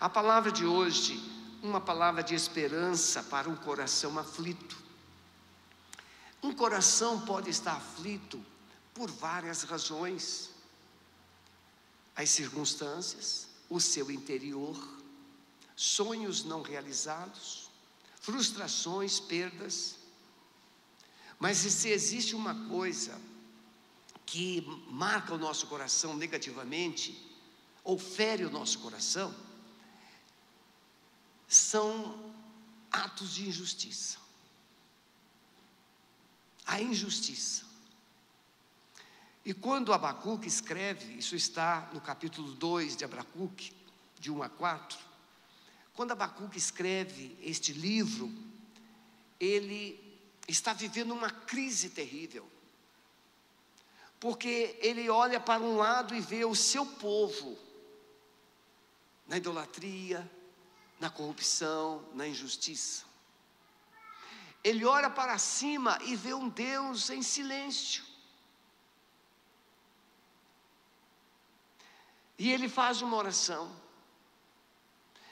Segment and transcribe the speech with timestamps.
[0.00, 1.20] A palavra de hoje,
[1.62, 4.78] uma palavra de esperança para um coração aflito.
[6.42, 8.42] Um coração pode estar aflito
[8.94, 10.48] por várias razões.
[12.16, 14.74] As circunstâncias, o seu interior,
[15.76, 17.68] sonhos não realizados,
[18.22, 19.96] frustrações, perdas.
[21.38, 23.20] Mas se existe uma coisa
[24.24, 27.30] que marca o nosso coração negativamente,
[27.84, 29.34] ou fere o nosso coração,
[31.50, 32.32] são
[32.92, 34.18] atos de injustiça.
[36.64, 37.64] A injustiça.
[39.44, 43.72] E quando Abacuque escreve, isso está no capítulo 2 de Abacuque,
[44.20, 44.96] de 1 a 4,
[45.92, 48.32] quando Abacuque escreve este livro,
[49.40, 49.98] ele
[50.46, 52.48] está vivendo uma crise terrível.
[54.20, 57.58] Porque ele olha para um lado e vê o seu povo
[59.26, 60.30] na idolatria,
[61.00, 63.04] na corrupção, na injustiça.
[64.62, 68.04] Ele olha para cima e vê um Deus em silêncio.
[72.38, 73.74] E ele faz uma oração.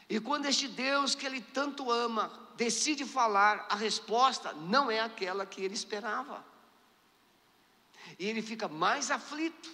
[0.08, 5.44] E quando este Deus que ele tanto ama decide falar, a resposta não é aquela
[5.44, 6.42] que ele esperava.
[8.18, 9.70] E ele fica mais aflito,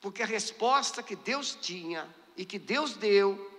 [0.00, 3.51] porque a resposta que Deus tinha e que Deus deu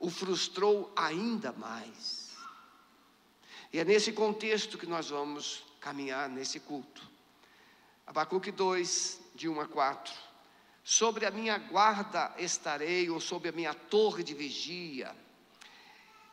[0.00, 2.30] o frustrou ainda mais.
[3.70, 7.08] E é nesse contexto que nós vamos caminhar nesse culto.
[8.06, 10.12] Abacuque 2, de 1 a 4.
[10.82, 15.14] Sobre a minha guarda estarei, ou sobre a minha torre de vigia,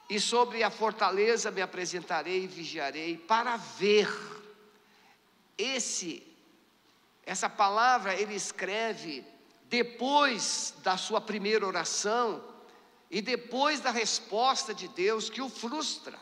[0.09, 4.09] e sobre a fortaleza me apresentarei e vigiarei, para ver
[5.57, 6.25] esse,
[7.25, 9.25] essa palavra ele escreve
[9.65, 12.41] depois da sua primeira oração
[13.09, 16.19] e depois da resposta de Deus que o frustra.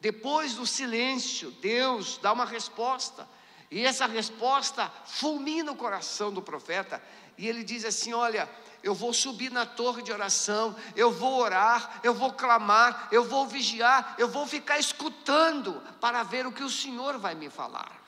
[0.00, 3.28] Depois do silêncio, Deus dá uma resposta,
[3.70, 7.02] e essa resposta fulmina o coração do profeta,
[7.38, 8.50] e ele diz assim: Olha,
[8.82, 13.46] eu vou subir na torre de oração, eu vou orar, eu vou clamar, eu vou
[13.46, 18.02] vigiar, eu vou ficar escutando para ver o que o Senhor vai me falar.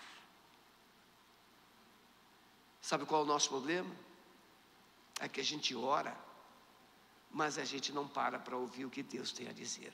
[2.82, 4.03] Sabe qual é o nosso problema?
[5.20, 6.16] É que a gente ora,
[7.30, 9.92] mas a gente não para para ouvir o que Deus tem a dizer.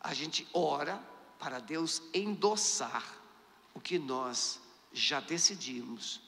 [0.00, 1.02] A gente ora
[1.38, 3.04] para Deus endossar
[3.74, 4.60] o que nós
[4.92, 6.20] já decidimos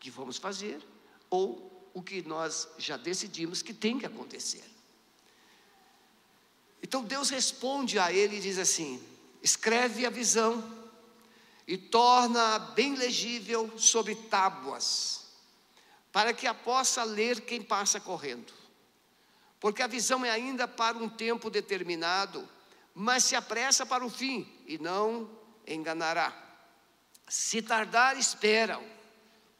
[0.00, 0.86] que vamos fazer
[1.30, 4.64] ou o que nós já decidimos que tem que acontecer.
[6.82, 9.02] Então Deus responde a ele e diz assim:
[9.42, 10.62] escreve a visão
[11.66, 15.15] e torna bem legível sobre tábuas,
[16.16, 18.50] para que a possa ler quem passa correndo.
[19.60, 22.48] Porque a visão é ainda para um tempo determinado,
[22.94, 25.30] mas se apressa para o fim e não
[25.66, 26.34] enganará.
[27.28, 28.82] Se tardar, esperam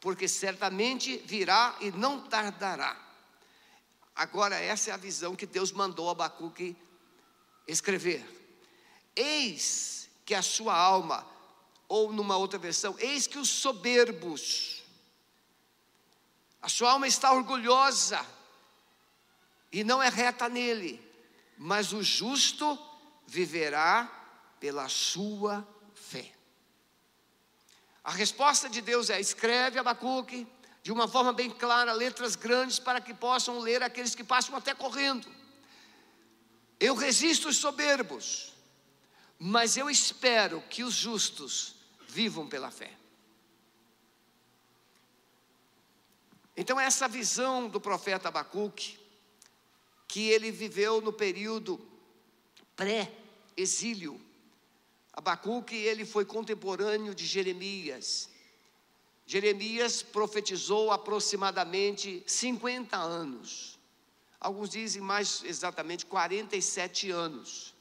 [0.01, 2.97] porque certamente virá e não tardará.
[4.15, 6.75] Agora, essa é a visão que Deus mandou Abacuque
[7.69, 8.25] escrever.
[9.15, 11.27] Eis que a sua alma,
[11.87, 14.76] ou numa outra versão, eis que os soberbos,
[16.67, 18.27] a sua alma está orgulhosa
[19.71, 21.01] e não é reta nele,
[21.57, 22.77] mas o justo
[23.25, 24.11] viverá
[24.59, 26.33] pela sua fé.
[28.03, 30.45] A resposta de Deus é: escreve Abacuque
[30.83, 34.75] de uma forma bem clara, letras grandes, para que possam ler aqueles que passam até
[34.75, 35.33] correndo.
[36.81, 38.53] Eu resisto os soberbos,
[39.39, 41.77] mas eu espero que os justos
[42.09, 42.96] vivam pela fé.
[46.57, 48.99] Então, essa visão do profeta Abacuque,
[50.09, 51.79] que ele viveu no período
[52.75, 54.19] pré-exílio,
[55.13, 58.31] Abacuque, ele foi contemporâneo de Jeremias.
[59.27, 63.79] Jeremias profetizou aproximadamente 50 anos.
[64.41, 67.75] Alguns dizem mais exatamente 47 anos.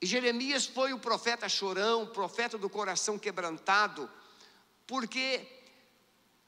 [0.00, 4.10] E Jeremias foi o profeta chorão, profeta do coração quebrantado,
[4.86, 5.46] porque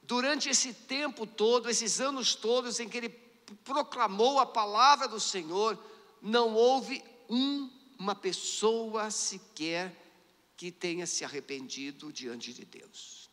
[0.07, 3.09] durante esse tempo todo, esses anos todos em que ele
[3.65, 5.79] proclamou a palavra do Senhor,
[6.23, 9.95] não houve um uma pessoa sequer
[10.57, 13.31] que tenha se arrependido diante de Deus.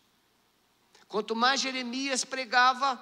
[1.08, 3.00] Quanto mais Jeremias pregava,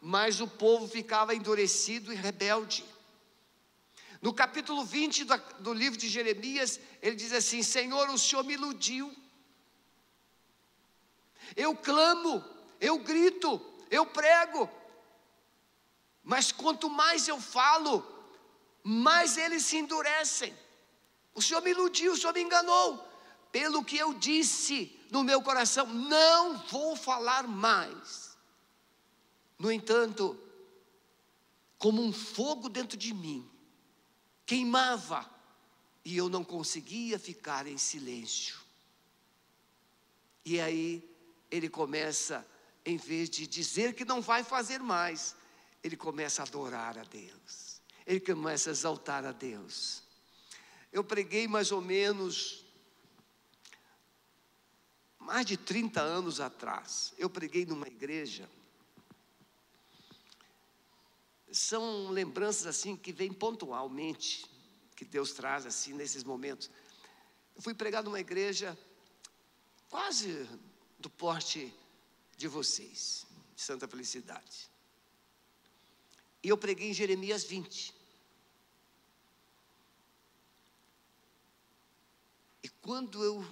[0.00, 2.84] mais o povo ficava endurecido e rebelde.
[4.20, 8.54] No capítulo 20 do, do livro de Jeremias, ele diz assim: Senhor, o Senhor me
[8.54, 9.14] iludiu.
[11.56, 12.44] Eu clamo,
[12.80, 13.60] eu grito,
[13.90, 14.68] eu prego.
[16.22, 18.06] Mas quanto mais eu falo,
[18.82, 20.54] mais eles se endurecem.
[21.34, 23.06] O Senhor me iludiu, o Senhor me enganou.
[23.50, 28.36] Pelo que eu disse no meu coração, não vou falar mais.
[29.58, 30.38] No entanto,
[31.78, 33.48] como um fogo dentro de mim,
[34.44, 35.28] queimava,
[36.04, 38.58] e eu não conseguia ficar em silêncio.
[40.44, 41.06] E aí
[41.50, 42.46] ele começa,
[42.88, 45.36] em vez de dizer que não vai fazer mais,
[45.84, 50.02] ele começa a adorar a Deus, ele começa a exaltar a Deus.
[50.90, 52.64] Eu preguei mais ou menos
[55.18, 57.12] mais de 30 anos atrás.
[57.18, 58.48] Eu preguei numa igreja.
[61.52, 64.46] São lembranças assim que vêm pontualmente,
[64.96, 66.70] que Deus traz assim nesses momentos.
[67.54, 68.78] Eu fui pregar numa igreja
[69.90, 70.48] quase
[70.98, 71.74] do porte
[72.38, 73.26] de vocês,
[73.56, 74.70] de Santa Felicidade.
[76.42, 77.92] E eu preguei em Jeremias 20.
[82.62, 83.44] E quando eu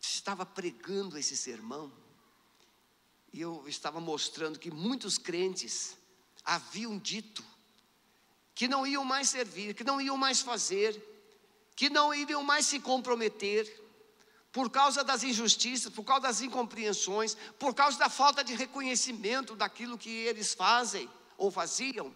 [0.00, 1.92] estava pregando esse sermão,
[3.32, 5.96] e eu estava mostrando que muitos crentes
[6.44, 7.44] haviam dito
[8.54, 11.02] que não iam mais servir, que não iam mais fazer,
[11.74, 13.83] que não iriam mais se comprometer,
[14.54, 19.98] por causa das injustiças, por causa das incompreensões, por causa da falta de reconhecimento daquilo
[19.98, 22.14] que eles fazem ou faziam.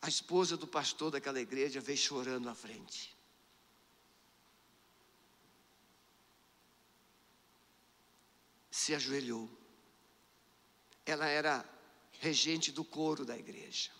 [0.00, 3.14] A esposa do pastor daquela igreja veio chorando à frente.
[8.70, 9.50] Se ajoelhou.
[11.04, 11.68] Ela era
[12.18, 13.90] regente do coro da igreja.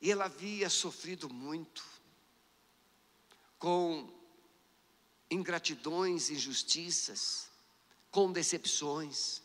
[0.00, 1.84] E ela havia sofrido muito
[3.58, 4.16] com
[5.30, 7.48] ingratidões, injustiças,
[8.10, 9.42] com decepções.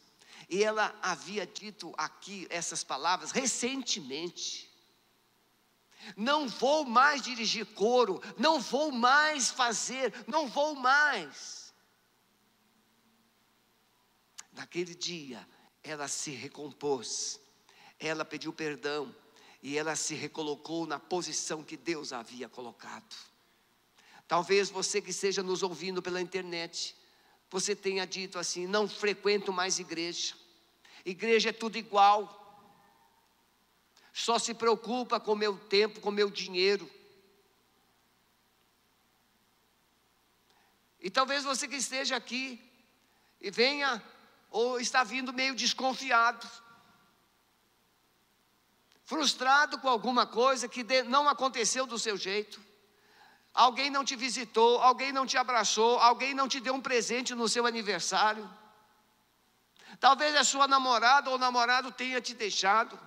[0.50, 4.70] E ela havia dito aqui essas palavras recentemente.
[6.16, 11.74] Não vou mais dirigir coro, não vou mais fazer, não vou mais.
[14.52, 15.48] Naquele dia,
[15.84, 17.40] ela se recompôs,
[18.00, 19.16] ela pediu perdão
[19.62, 23.31] e ela se recolocou na posição que Deus havia colocado.
[24.32, 26.96] Talvez você que esteja nos ouvindo pela internet,
[27.50, 30.34] você tenha dito assim: não frequento mais igreja,
[31.04, 32.24] igreja é tudo igual,
[34.14, 36.90] só se preocupa com meu tempo, com meu dinheiro.
[41.02, 42.58] E talvez você que esteja aqui
[43.42, 44.02] e venha
[44.50, 46.50] ou está vindo meio desconfiado,
[49.04, 52.71] frustrado com alguma coisa que não aconteceu do seu jeito.
[53.54, 57.50] Alguém não te visitou, alguém não te abraçou, alguém não te deu um presente no
[57.50, 58.50] seu aniversário.
[60.00, 62.98] Talvez a sua namorada ou namorado tenha te deixado.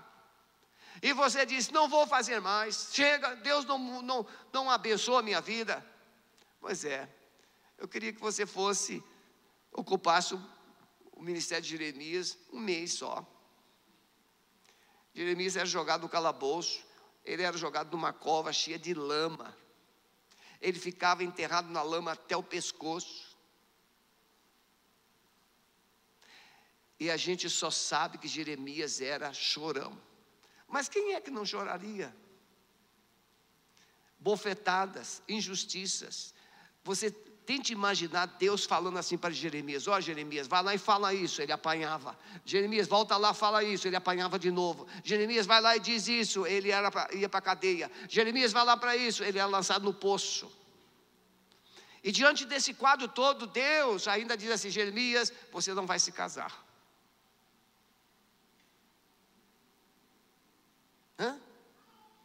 [1.02, 2.90] E você diz: Não vou fazer mais.
[2.92, 5.84] Chega, Deus não, não, não abençoa a minha vida.
[6.60, 7.08] Pois é,
[7.78, 9.02] eu queria que você fosse,
[9.72, 10.46] ocupasse o,
[11.12, 13.26] o ministério de Jeremias um mês só.
[15.14, 16.84] Jeremias era jogado no calabouço,
[17.24, 19.56] ele era jogado numa cova cheia de lama
[20.64, 23.36] ele ficava enterrado na lama até o pescoço.
[26.98, 30.00] E a gente só sabe que Jeremias era chorão.
[30.66, 32.16] Mas quem é que não choraria?
[34.18, 36.32] Bofetadas, injustiças.
[36.82, 37.10] Você
[37.46, 41.42] Tente imaginar Deus falando assim para Jeremias: Ó oh, Jeremias, vai lá e fala isso.
[41.42, 42.18] Ele apanhava.
[42.44, 43.86] Jeremias, volta lá, fala isso.
[43.86, 44.86] Ele apanhava de novo.
[45.02, 46.46] Jeremias, vai lá e diz isso.
[46.46, 47.90] Ele era pra, ia para a cadeia.
[48.08, 49.22] Jeremias, vai lá para isso.
[49.22, 50.50] Ele era lançado no poço.
[52.02, 56.64] E diante desse quadro todo, Deus ainda diz assim: Jeremias, você não vai se casar.
[61.18, 61.38] Hã?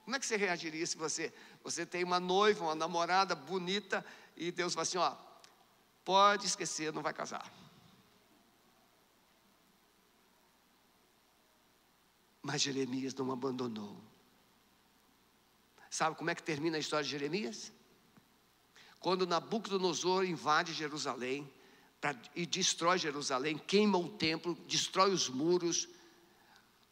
[0.06, 1.32] Como é que você reagiria se você,
[1.64, 4.04] você tem uma noiva, uma namorada bonita
[4.40, 5.14] e Deus fala assim: ó,
[6.06, 7.52] pode esquecer, não vai casar.
[12.42, 14.02] Mas Jeremias não abandonou.
[15.90, 17.74] Sabe como é que termina a história de Jeremias?
[19.00, 21.52] Quando Nabucodonosor invade Jerusalém
[22.00, 25.90] pra, e destrói Jerusalém, queima o templo, destrói os muros,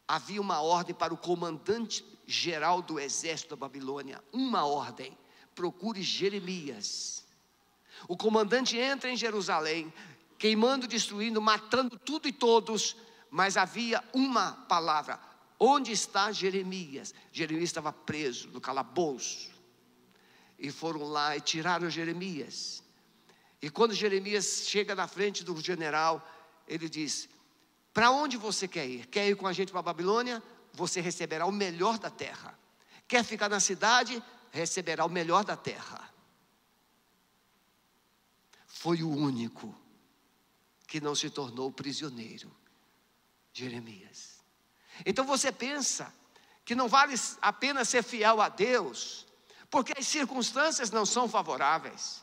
[0.06, 5.16] havia uma ordem para o comandante geral do exército da Babilônia, uma ordem:
[5.54, 7.26] procure Jeremias
[8.06, 9.92] o comandante entra em Jerusalém,
[10.38, 12.96] queimando, destruindo, matando tudo e todos,
[13.30, 15.18] mas havia uma palavra:
[15.58, 17.14] onde está Jeremias?
[17.32, 19.50] Jeremias estava preso no calabouço.
[20.58, 22.82] E foram lá e tiraram Jeremias.
[23.60, 26.26] E quando Jeremias chega na frente do general,
[26.66, 27.28] ele diz:
[27.92, 29.06] Para onde você quer ir?
[29.06, 30.42] Quer ir com a gente para a Babilônia?
[30.72, 32.58] Você receberá o melhor da terra.
[33.06, 34.22] Quer ficar na cidade?
[34.50, 36.08] Receberá o melhor da terra.
[38.78, 39.74] Foi o único
[40.86, 42.54] que não se tornou prisioneiro.
[43.52, 44.38] Jeremias.
[45.04, 46.14] Então você pensa
[46.64, 49.26] que não vale a pena ser fiel a Deus,
[49.68, 52.22] porque as circunstâncias não são favoráveis.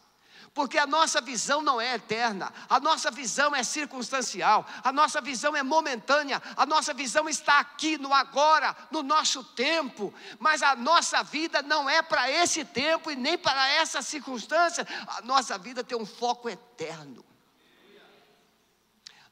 [0.55, 5.53] Porque a nossa visão não é eterna, a nossa visão é circunstancial, a nossa visão
[5.53, 11.21] é momentânea, a nossa visão está aqui no agora, no nosso tempo, mas a nossa
[11.23, 15.97] vida não é para esse tempo e nem para essa circunstância, a nossa vida tem
[15.97, 17.25] um foco eterno.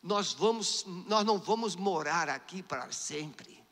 [0.02, 3.63] Nós, vamos, nós não vamos morar aqui para sempre.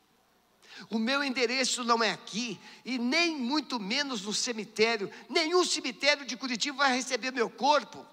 [0.90, 5.10] O meu endereço não é aqui, e nem muito menos no cemitério.
[5.28, 8.06] Nenhum cemitério de Curitiba vai receber meu corpo.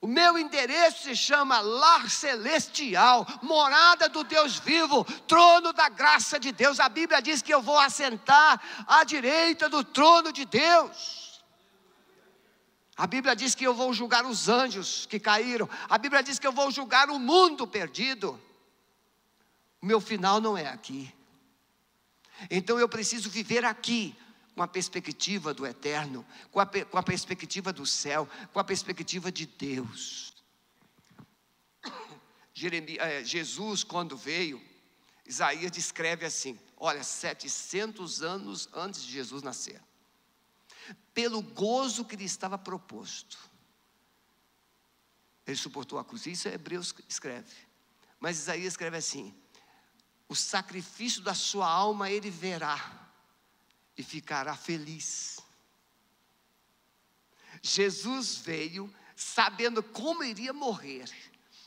[0.00, 6.52] O meu endereço se chama Lar Celestial, morada do Deus vivo, trono da graça de
[6.52, 6.78] Deus.
[6.78, 11.42] A Bíblia diz que eu vou assentar à direita do trono de Deus.
[12.96, 15.68] A Bíblia diz que eu vou julgar os anjos que caíram.
[15.88, 18.40] A Bíblia diz que eu vou julgar o mundo perdido.
[19.82, 21.12] Meu final não é aqui.
[22.50, 24.16] Então eu preciso viver aqui,
[24.54, 29.30] com a perspectiva do eterno, com a, com a perspectiva do céu, com a perspectiva
[29.30, 30.34] de Deus.
[32.54, 34.62] Jeremias, é, Jesus, quando veio,
[35.26, 39.80] Isaías descreve assim: olha, 700 anos antes de Jesus nascer,
[41.12, 43.38] pelo gozo que lhe estava proposto,
[45.46, 46.24] ele suportou a cruz.
[46.24, 47.54] Isso é Hebreus escreve.
[48.18, 49.34] Mas Isaías escreve assim:
[50.28, 53.08] o sacrifício da sua alma ele verá
[53.96, 55.38] e ficará feliz.
[57.62, 61.08] Jesus veio sabendo como iria morrer,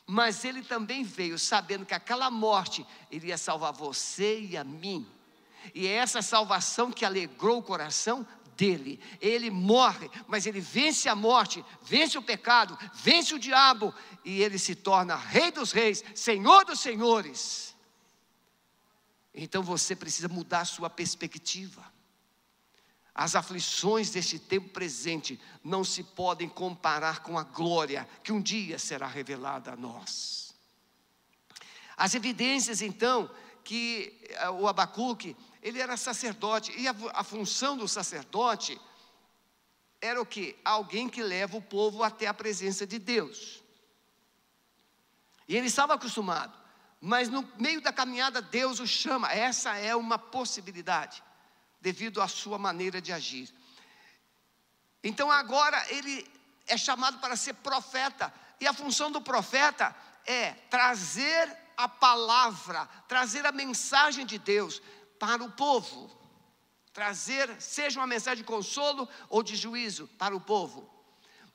[0.05, 5.07] mas ele também veio sabendo que aquela morte iria salvar você e a mim.
[5.73, 8.25] E é essa salvação que alegrou o coração
[8.55, 8.99] dele.
[9.21, 14.59] Ele morre, mas ele vence a morte, vence o pecado, vence o diabo e ele
[14.59, 17.75] se torna Rei dos Reis, Senhor dos Senhores.
[19.41, 21.81] Então você precisa mudar sua perspectiva.
[23.15, 28.77] As aflições deste tempo presente não se podem comparar com a glória que um dia
[28.77, 30.53] será revelada a nós.
[31.95, 33.29] As evidências, então,
[33.63, 38.79] que eh, o Abacuque, ele era sacerdote, e a, a função do sacerdote
[40.01, 40.57] era o que?
[40.65, 43.63] Alguém que leva o povo até a presença de Deus.
[45.47, 46.58] E ele estava acostumado
[47.01, 49.31] mas no meio da caminhada Deus o chama.
[49.31, 51.23] Essa é uma possibilidade,
[51.79, 53.53] devido à sua maneira de agir.
[55.03, 56.29] Então agora ele
[56.67, 63.45] é chamado para ser profeta, e a função do profeta é trazer a palavra, trazer
[63.45, 64.81] a mensagem de Deus
[65.17, 66.17] para o povo.
[66.91, 70.89] Trazer, seja uma mensagem de consolo ou de juízo para o povo.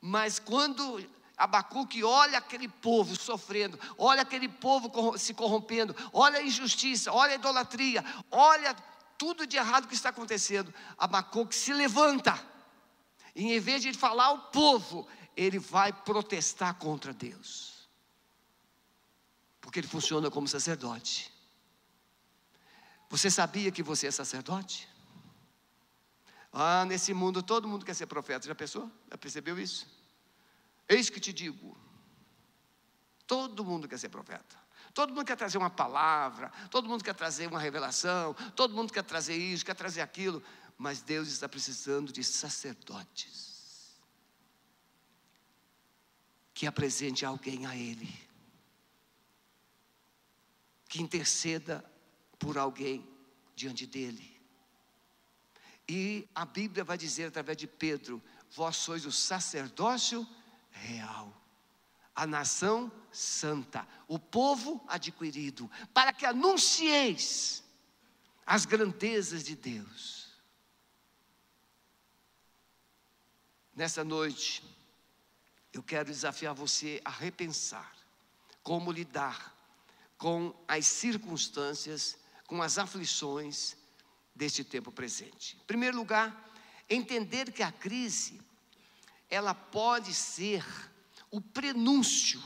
[0.01, 0.99] Mas quando
[1.37, 7.35] Abacuque olha aquele povo sofrendo, olha aquele povo se corrompendo, olha a injustiça, olha a
[7.35, 8.73] idolatria, olha
[9.17, 10.73] tudo de errado que está acontecendo.
[10.97, 12.39] Abacuque se levanta,
[13.35, 17.89] e em vez de falar ao povo, ele vai protestar contra Deus,
[19.59, 21.33] porque ele funciona como sacerdote.
[23.09, 24.89] Você sabia que você é sacerdote?
[26.51, 28.89] Ah, nesse mundo todo mundo quer ser profeta, já pensou?
[29.11, 29.94] Já percebeu isso?
[30.87, 31.77] Eis que te digo:
[33.27, 34.65] todo mundo quer ser profeta.
[34.93, 39.03] Todo mundo quer trazer uma palavra, todo mundo quer trazer uma revelação, todo mundo quer
[39.03, 40.41] trazer isso, quer trazer aquilo,
[40.77, 43.53] mas Deus está precisando de sacerdotes
[46.53, 48.07] que apresente alguém a Ele,
[50.87, 51.83] que interceda
[52.39, 53.05] por alguém
[53.53, 54.33] diante dele.
[55.89, 60.25] E a Bíblia vai dizer através de Pedro: Vós sois o sacerdócio
[60.85, 61.33] real.
[62.15, 67.63] A nação santa, o povo adquirido, para que anuncieis
[68.45, 70.29] as grandezas de Deus.
[73.75, 74.63] Nessa noite,
[75.73, 77.93] eu quero desafiar você a repensar
[78.63, 79.53] como lidar
[80.17, 83.75] com as circunstâncias, com as aflições
[84.33, 85.57] deste tempo presente.
[85.61, 86.53] Em primeiro lugar,
[86.89, 88.41] entender que a crise
[89.29, 90.65] ela pode ser
[91.31, 92.41] o prenúncio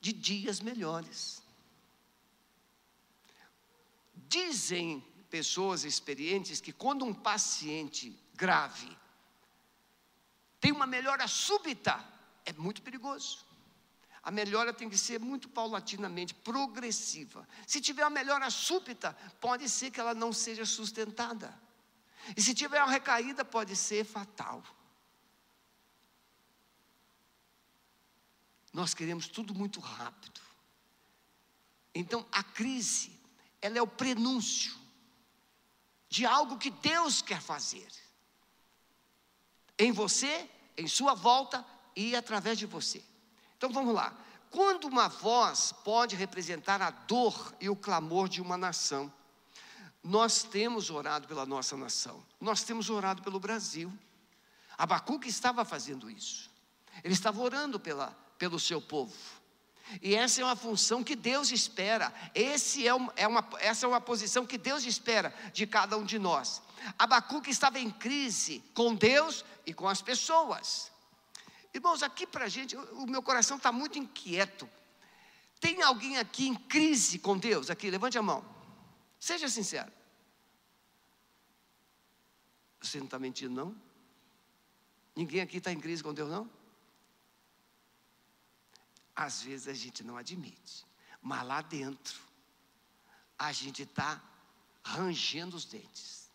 [0.00, 1.42] de dias melhores.
[4.28, 8.96] Dizem pessoas experientes que quando um paciente grave
[10.60, 12.02] tem uma melhora súbita,
[12.44, 13.44] é muito perigoso.
[14.22, 17.46] A melhora tem que ser muito paulatinamente, progressiva.
[17.66, 21.52] Se tiver uma melhora súbita, pode ser que ela não seja sustentada.
[22.36, 24.62] E se tiver uma recaída, pode ser fatal.
[28.72, 30.40] Nós queremos tudo muito rápido.
[31.94, 33.12] Então, a crise,
[33.60, 34.74] ela é o prenúncio
[36.08, 37.88] de algo que Deus quer fazer.
[39.78, 41.64] Em você, em sua volta
[41.96, 43.02] e através de você.
[43.56, 44.14] Então vamos lá.
[44.50, 49.12] Quando uma voz pode representar a dor e o clamor de uma nação,
[50.02, 53.90] nós temos orado pela nossa nação, nós temos orado pelo Brasil.
[54.76, 56.50] Abacuque estava fazendo isso,
[57.02, 59.14] ele estava orando pela, pelo seu povo.
[60.00, 64.00] E essa é uma função que Deus espera, Esse é, é uma, essa é uma
[64.00, 66.60] posição que Deus espera de cada um de nós.
[66.98, 70.90] Abacuque estava em crise com Deus e com as pessoas.
[71.72, 74.68] Irmãos, aqui para a gente, o meu coração está muito inquieto.
[75.60, 77.70] Tem alguém aqui em crise com Deus?
[77.70, 78.44] Aqui, levante a mão.
[79.20, 79.92] Seja sincero.
[82.80, 83.76] Você não está mentindo, não?
[85.14, 86.61] Ninguém aqui está em crise com Deus, não?
[89.14, 90.86] Às vezes a gente não admite,
[91.20, 92.20] mas lá dentro,
[93.38, 94.20] a gente está
[94.82, 96.30] rangendo os dentes.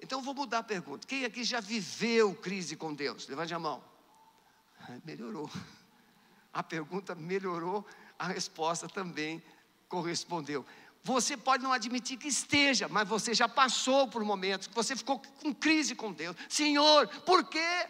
[0.00, 1.06] Então vou mudar a pergunta.
[1.06, 3.26] Quem aqui já viveu crise com Deus?
[3.28, 3.82] Levante a mão.
[5.04, 5.50] Melhorou.
[6.52, 7.86] A pergunta melhorou,
[8.18, 9.42] a resposta também
[9.88, 10.64] correspondeu.
[11.02, 15.20] Você pode não admitir que esteja, mas você já passou por momentos que você ficou
[15.20, 16.34] com crise com Deus.
[16.48, 17.86] Senhor, por quê?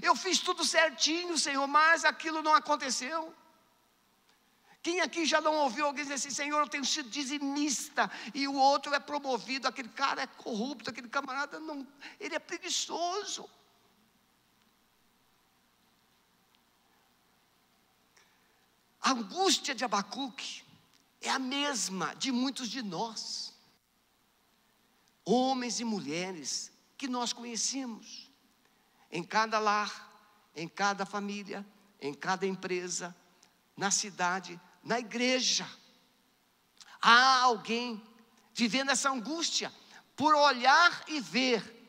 [0.00, 3.34] Eu fiz tudo certinho, Senhor, mas aquilo não aconteceu.
[4.82, 8.54] Quem aqui já não ouviu alguém dizer assim, Senhor, eu tenho sido dizimista, e o
[8.54, 11.86] outro é promovido, aquele cara é corrupto, aquele camarada não,
[12.18, 13.48] ele é preguiçoso.
[19.00, 20.64] A angústia de Abacuque
[21.20, 23.54] é a mesma de muitos de nós,
[25.24, 28.21] homens e mulheres que nós conhecemos,
[29.12, 30.10] em cada lar,
[30.56, 31.64] em cada família,
[32.00, 33.14] em cada empresa,
[33.76, 35.68] na cidade, na igreja.
[37.00, 38.02] Há alguém
[38.54, 39.72] vivendo essa angústia
[40.16, 41.80] por olhar e ver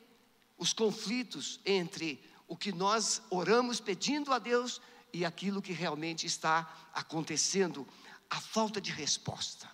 [0.57, 4.81] os conflitos entre o que nós oramos pedindo a Deus
[5.11, 7.87] e aquilo que realmente está acontecendo,
[8.29, 9.69] a falta de resposta,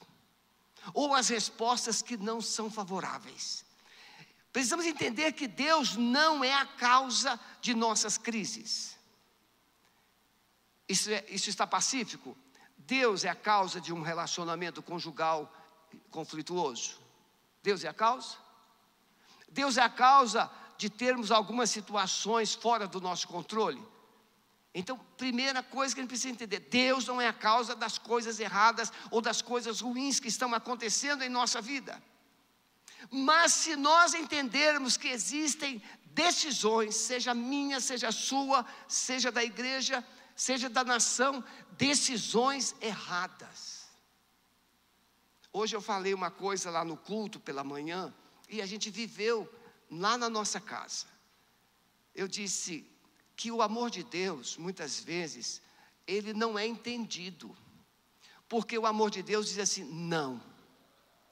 [0.93, 3.65] ou as respostas que não são favoráveis.
[4.51, 8.97] Precisamos entender que Deus não é a causa de nossas crises.
[10.87, 12.35] Isso, é, isso está pacífico?
[12.77, 15.53] Deus é a causa de um relacionamento conjugal
[16.09, 16.99] conflituoso?
[17.61, 18.37] Deus é a causa?
[19.47, 23.81] Deus é a causa de termos algumas situações fora do nosso controle?
[24.73, 28.39] Então, primeira coisa que a gente precisa entender: Deus não é a causa das coisas
[28.39, 32.01] erradas ou das coisas ruins que estão acontecendo em nossa vida.
[33.11, 40.69] Mas se nós entendermos que existem decisões, seja minha, seja sua, seja da igreja, seja
[40.69, 43.89] da nação, decisões erradas.
[45.51, 48.13] Hoje eu falei uma coisa lá no culto pela manhã,
[48.47, 49.51] e a gente viveu
[49.89, 51.07] lá na nossa casa.
[52.13, 52.85] Eu disse
[53.35, 55.61] que o amor de Deus, muitas vezes,
[56.05, 57.55] ele não é entendido.
[58.47, 60.41] Porque o amor de Deus diz assim: não,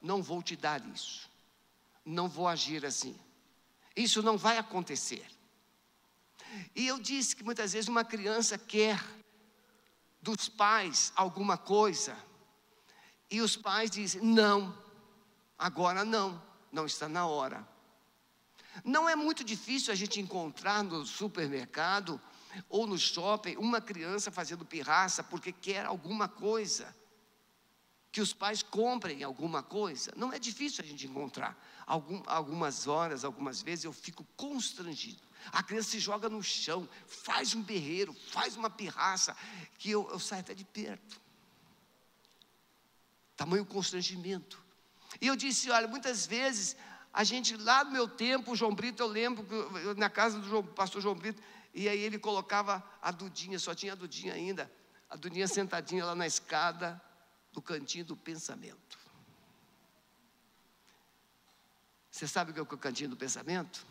[0.00, 1.27] não vou te dar isso,
[2.08, 3.18] não vou agir assim,
[3.94, 5.26] isso não vai acontecer.
[6.74, 9.04] E eu disse que muitas vezes uma criança quer
[10.20, 12.16] dos pais alguma coisa,
[13.30, 14.76] e os pais dizem: não,
[15.58, 16.42] agora não,
[16.72, 17.66] não está na hora.
[18.84, 22.20] Não é muito difícil a gente encontrar no supermercado
[22.68, 26.96] ou no shopping uma criança fazendo pirraça porque quer alguma coisa.
[28.18, 30.12] Que os pais comprem alguma coisa.
[30.16, 31.56] Não é difícil a gente encontrar.
[31.86, 35.22] Algum, algumas horas, algumas vezes eu fico constrangido.
[35.52, 39.36] A criança se joga no chão, faz um berreiro, faz uma pirraça,
[39.78, 41.20] que eu, eu saio até de perto.
[43.36, 44.60] Tamanho constrangimento.
[45.20, 46.74] E eu disse: olha, muitas vezes
[47.12, 49.46] a gente, lá no meu tempo, o João Brito, eu lembro,
[49.96, 51.40] na casa do João, pastor João Brito,
[51.72, 54.68] e aí ele colocava a Dudinha, só tinha a Dudinha ainda,
[55.08, 57.00] a Dudinha sentadinha lá na escada,
[57.52, 58.98] do cantinho do pensamento.
[62.10, 63.86] Você sabe o que é o cantinho do pensamento?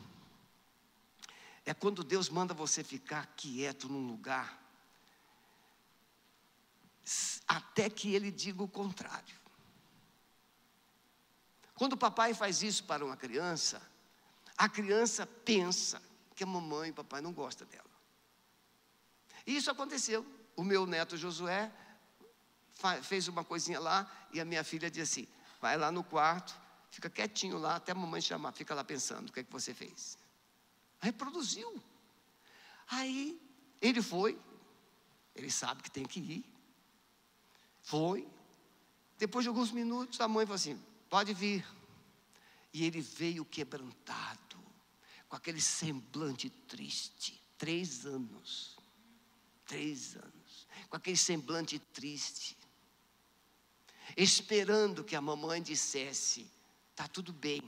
[1.65, 4.61] É quando Deus manda você ficar quieto num lugar,
[7.47, 9.35] até que Ele diga o contrário.
[11.73, 13.81] Quando o papai faz isso para uma criança,
[14.57, 16.01] a criança pensa
[16.35, 17.85] que a mamãe e o papai não gostam dela.
[19.45, 20.25] E isso aconteceu.
[20.55, 21.71] O meu neto Josué
[23.03, 25.27] fez uma coisinha lá e a minha filha disse assim:
[25.61, 26.59] vai lá no quarto,
[26.89, 29.73] fica quietinho lá até a mamãe chamar, fica lá pensando o que é que você
[29.73, 30.17] fez.
[30.99, 31.81] Reproduziu.
[32.89, 33.39] Aí
[33.81, 34.39] ele foi,
[35.35, 36.45] ele sabe que tem que ir.
[37.81, 38.27] Foi.
[39.17, 41.65] Depois de alguns minutos, a mãe falou assim: pode vir.
[42.73, 44.57] E ele veio quebrantado,
[45.27, 47.41] com aquele semblante triste.
[47.57, 48.77] Três anos.
[49.65, 50.67] Três anos.
[50.89, 52.56] Com aquele semblante triste.
[54.15, 56.49] Esperando que a mamãe dissesse:
[56.91, 57.61] está tudo bem.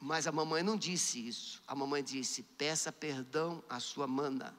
[0.00, 1.62] Mas a mamãe não disse isso.
[1.66, 4.54] A mamãe disse: peça perdão à sua mana.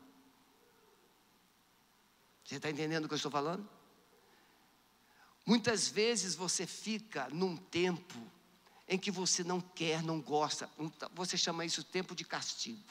[2.44, 3.68] Você está entendendo o que eu estou falando?
[5.46, 8.16] Muitas vezes você fica num tempo
[8.88, 10.70] em que você não quer, não gosta,
[11.14, 12.84] você chama isso tempo de castigo.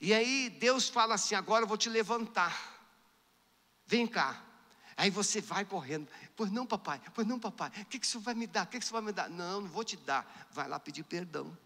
[0.00, 2.79] E aí Deus fala assim: agora eu vou te levantar,
[3.90, 4.40] vem cá.
[4.96, 8.34] Aí você vai correndo, pois não, papai, pois não, papai, o que, que isso vai
[8.34, 8.66] me dar?
[8.66, 9.28] O que, que isso vai me dar?
[9.28, 10.48] Não, não vou te dar.
[10.52, 11.56] Vai lá pedir perdão.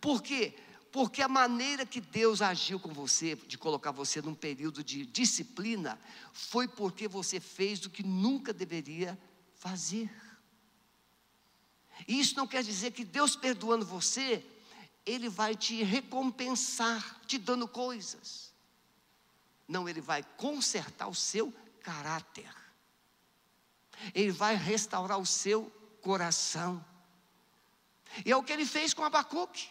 [0.00, 0.54] Por quê?
[0.92, 5.98] Porque a maneira que Deus agiu com você, de colocar você num período de disciplina,
[6.32, 9.18] foi porque você fez o que nunca deveria
[9.56, 10.08] fazer.
[12.06, 14.44] E isso não quer dizer que Deus perdoando você,
[15.04, 18.53] Ele vai te recompensar, te dando coisas.
[19.66, 22.50] Não, Ele vai consertar o seu caráter.
[24.14, 26.84] Ele vai restaurar o seu coração.
[28.24, 29.68] E é o que ele fez com Abacuque.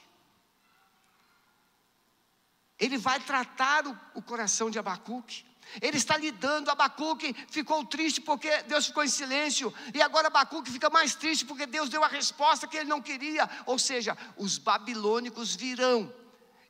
[2.79, 5.45] Ele vai tratar o, o coração de Abacuque.
[5.81, 10.89] Ele está lidando, Abacuque ficou triste porque Deus ficou em silêncio, e agora Abacuque fica
[10.89, 13.49] mais triste porque Deus deu a resposta que ele não queria.
[13.65, 16.13] Ou seja, os babilônicos virão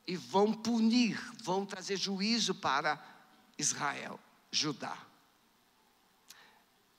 [0.06, 3.02] e vão punir, vão trazer juízo para
[3.58, 4.18] Israel,
[4.50, 4.96] Judá.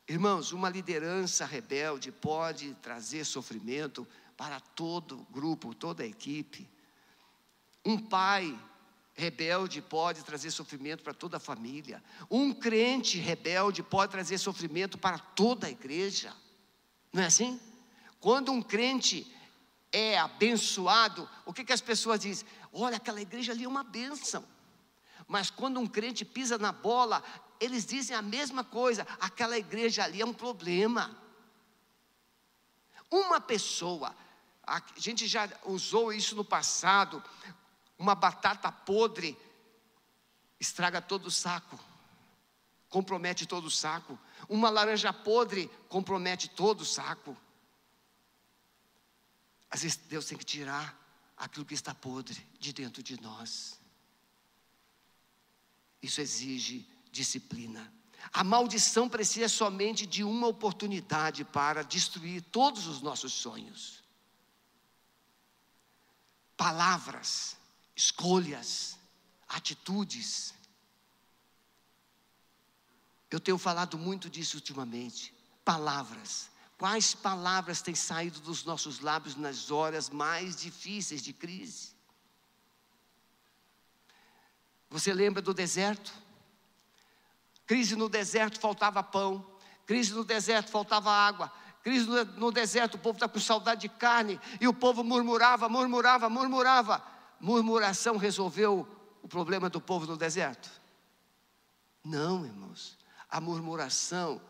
[0.08, 6.70] Irmãos, uma liderança rebelde pode trazer sofrimento para todo grupo, toda a equipe.
[7.84, 8.58] Um pai
[9.16, 12.04] rebelde pode trazer sofrimento para toda a família.
[12.30, 16.34] Um crente rebelde pode trazer sofrimento para toda a igreja.
[17.12, 17.60] Não é assim?
[18.20, 19.26] Quando um crente
[19.92, 22.48] é abençoado, o que, que as pessoas dizem?
[22.74, 24.46] Olha, aquela igreja ali é uma bênção.
[25.28, 27.24] Mas quando um crente pisa na bola,
[27.60, 31.16] eles dizem a mesma coisa: aquela igreja ali é um problema.
[33.10, 34.16] Uma pessoa,
[34.66, 37.24] a gente já usou isso no passado,
[37.98, 39.38] uma batata podre
[40.60, 41.80] estraga todo o saco,
[42.90, 44.18] compromete todo o saco.
[44.50, 47.36] Uma laranja podre compromete todo o saco.
[49.70, 50.96] Às vezes Deus tem que tirar
[51.36, 53.80] aquilo que está podre de dentro de nós.
[56.06, 57.92] Isso exige disciplina.
[58.32, 64.04] A maldição precisa somente de uma oportunidade para destruir todos os nossos sonhos.
[66.56, 67.58] Palavras
[67.96, 69.00] escolhas,
[69.48, 70.54] atitudes.
[73.32, 75.34] Eu tenho falado muito disso ultimamente.
[75.64, 76.52] Palavras.
[76.78, 81.95] Quais palavras têm saído dos nossos lábios nas horas mais difíceis de crise?
[84.96, 86.14] Você lembra do deserto?
[87.68, 89.46] Crise no deserto, faltava pão.
[89.86, 91.52] Crise no deserto, faltava água.
[91.84, 94.40] Crise no, deserto, o povo está com saudade de carne.
[94.62, 97.06] E o povo murmurava, murmurava, murmurava
[97.42, 98.88] murmuração resolveu
[99.22, 100.70] o problema do povo no deserto?
[102.02, 102.98] Não, irmãos.
[103.30, 104.42] A murmuração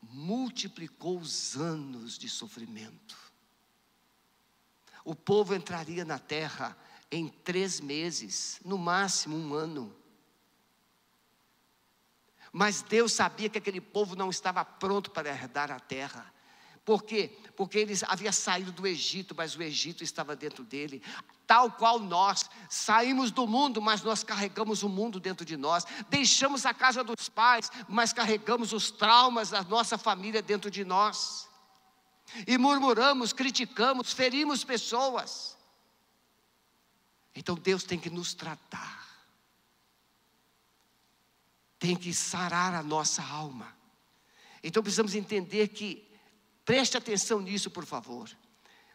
[0.00, 3.18] multiplicou os anos de sofrimento.
[5.04, 6.74] O povo entraria na terra
[7.10, 9.94] em três meses, no máximo um ano.
[12.52, 16.32] Mas Deus sabia que aquele povo não estava pronto para herdar a terra.
[16.84, 17.36] Por quê?
[17.56, 21.02] Porque eles havia saído do Egito, mas o Egito estava dentro dele.
[21.46, 25.86] Tal qual nós saímos do mundo, mas nós carregamos o mundo dentro de nós.
[26.10, 31.48] Deixamos a casa dos pais, mas carregamos os traumas da nossa família dentro de nós.
[32.46, 35.56] E murmuramos, criticamos, ferimos pessoas.
[37.34, 39.04] Então Deus tem que nos tratar.
[41.78, 43.76] Tem que sarar a nossa alma.
[44.62, 46.14] Então precisamos entender que
[46.64, 48.30] Preste atenção nisso, por favor.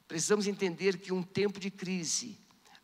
[0.08, 2.40] Precisamos entender que um tempo de crise,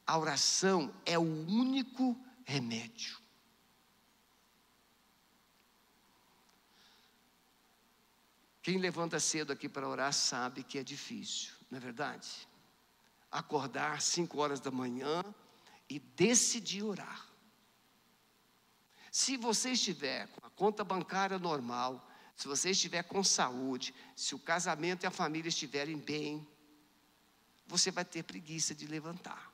[0.05, 3.17] a oração é o único remédio.
[8.61, 12.47] Quem levanta cedo aqui para orar sabe que é difícil, não é verdade?
[13.35, 15.21] acordar cinco horas da manhã
[15.89, 17.27] e decidir orar.
[19.11, 24.39] Se você estiver com a conta bancária normal, se você estiver com saúde, se o
[24.39, 26.45] casamento e a família estiverem bem,
[27.65, 29.53] você vai ter preguiça de levantar.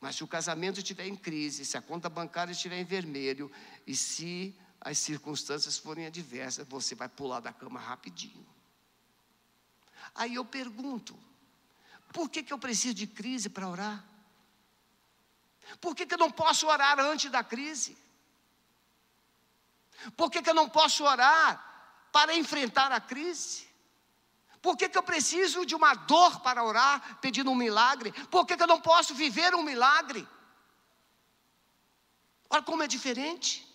[0.00, 3.50] Mas se o casamento estiver em crise, se a conta bancária estiver em vermelho
[3.86, 8.44] e se as circunstâncias forem adversas, você vai pular da cama rapidinho.
[10.14, 11.16] Aí eu pergunto:
[12.12, 14.13] por que, que eu preciso de crise para orar?
[15.80, 17.96] Por que, que eu não posso orar antes da crise?
[20.16, 23.68] Por que, que eu não posso orar para enfrentar a crise?
[24.60, 28.12] Por que, que eu preciso de uma dor para orar, pedindo um milagre?
[28.30, 30.26] Por que, que eu não posso viver um milagre?
[32.48, 33.66] Olha como é diferente.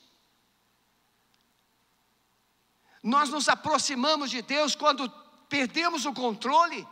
[3.04, 5.10] Nós nos aproximamos de Deus quando
[5.48, 6.88] perdemos o controle.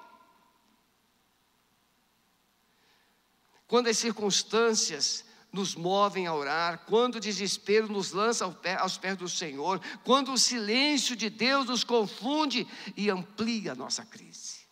[3.68, 8.46] Quando as circunstâncias nos movem a orar, quando o desespero nos lança
[8.80, 14.06] aos pés do Senhor, quando o silêncio de Deus nos confunde e amplia a nossa
[14.06, 14.68] crise.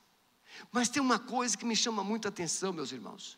[0.71, 3.37] Mas tem uma coisa que me chama muita atenção, meus irmãos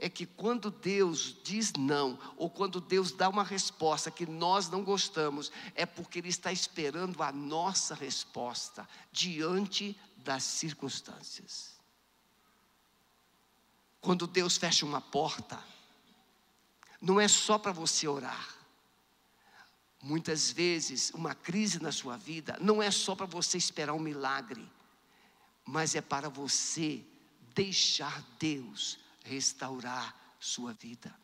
[0.00, 4.82] é que quando Deus diz não, ou quando Deus dá uma resposta que nós não
[4.82, 11.79] gostamos, é porque Ele está esperando a nossa resposta diante das circunstâncias.
[14.00, 15.62] Quando Deus fecha uma porta,
[17.00, 18.54] não é só para você orar.
[20.02, 24.66] Muitas vezes, uma crise na sua vida não é só para você esperar um milagre,
[25.64, 27.04] mas é para você
[27.54, 31.14] deixar Deus restaurar sua vida.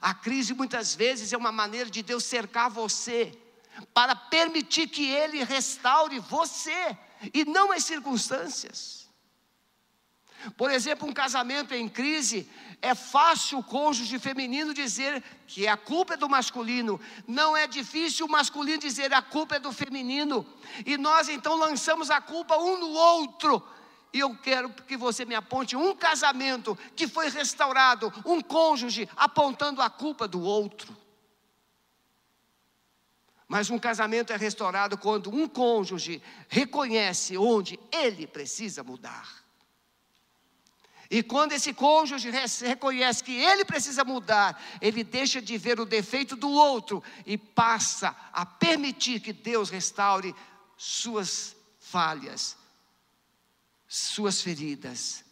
[0.00, 3.38] A crise muitas vezes é uma maneira de Deus cercar você,
[3.94, 6.96] para permitir que Ele restaure você
[7.32, 9.01] e não as circunstâncias.
[10.56, 12.48] Por exemplo, um casamento em crise,
[12.80, 18.26] é fácil o cônjuge feminino dizer que a culpa é do masculino, não é difícil
[18.26, 20.44] o masculino dizer a culpa é do feminino,
[20.84, 23.62] e nós então lançamos a culpa um no outro,
[24.12, 29.80] e eu quero que você me aponte um casamento que foi restaurado, um cônjuge apontando
[29.80, 30.96] a culpa do outro.
[33.48, 39.41] Mas um casamento é restaurado quando um cônjuge reconhece onde ele precisa mudar.
[41.12, 46.34] E quando esse cônjuge reconhece que ele precisa mudar, ele deixa de ver o defeito
[46.34, 50.34] do outro e passa a permitir que Deus restaure
[50.76, 52.56] suas falhas
[53.92, 55.22] suas feridas,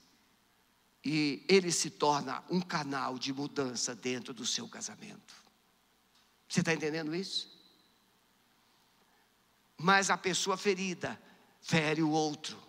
[1.02, 5.34] e ele se torna um canal de mudança dentro do seu casamento.
[6.46, 7.50] Você está entendendo isso?
[9.78, 11.18] Mas a pessoa ferida
[11.62, 12.60] fere o outro.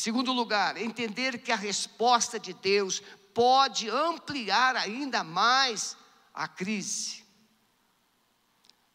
[0.00, 3.02] Segundo lugar, entender que a resposta de Deus
[3.34, 5.94] pode ampliar ainda mais
[6.32, 7.22] a crise.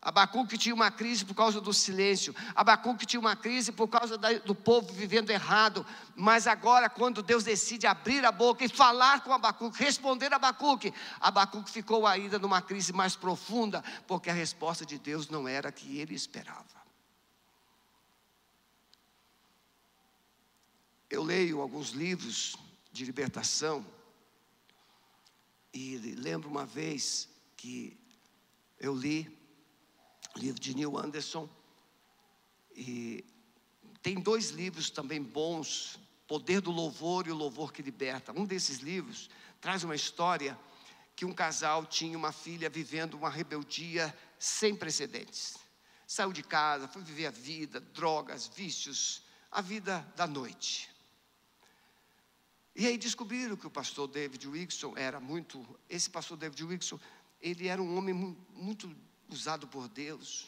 [0.02, 2.36] Abacuque tinha uma crise por causa do silêncio.
[2.56, 5.86] Abacuque tinha uma crise por causa do povo vivendo errado.
[6.16, 10.92] Mas agora, quando Deus decide abrir a boca e falar com Abacuque, responder a Abacuque,
[11.20, 15.72] Abacuque ficou ainda numa crise mais profunda, porque a resposta de Deus não era a
[15.72, 16.85] que ele esperava.
[21.16, 22.58] Eu leio alguns livros
[22.92, 23.86] de libertação
[25.74, 27.98] e lembro uma vez que
[28.78, 29.26] eu li
[30.36, 31.48] livro de Neil Anderson.
[32.76, 33.24] E
[34.02, 35.98] tem dois livros também bons,
[36.28, 38.34] Poder do Louvor e o Louvor que Liberta.
[38.34, 39.30] Um desses livros
[39.62, 40.60] traz uma história
[41.16, 45.56] que um casal tinha uma filha vivendo uma rebeldia sem precedentes.
[46.06, 50.94] Saiu de casa, foi viver a vida, drogas, vícios, a vida da noite.
[52.76, 57.00] E aí descobriram que o pastor David Wilson era muito, esse pastor David Wilson,
[57.42, 58.94] ele era um homem muito
[59.30, 60.48] usado por Deus.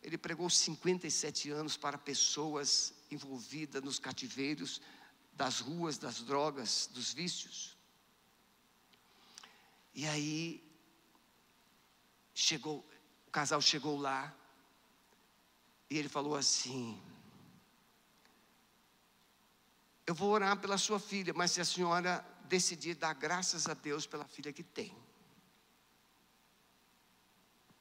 [0.00, 4.80] Ele pregou 57 anos para pessoas envolvidas nos cativeiros
[5.32, 7.76] das ruas, das drogas, dos vícios.
[9.92, 10.62] E aí
[12.32, 12.88] chegou,
[13.26, 14.34] o casal chegou lá
[15.90, 17.00] e ele falou assim:
[20.10, 22.12] Eu vou orar pela sua filha, mas se a senhora
[22.54, 24.92] decidir dar graças a Deus pela filha que tem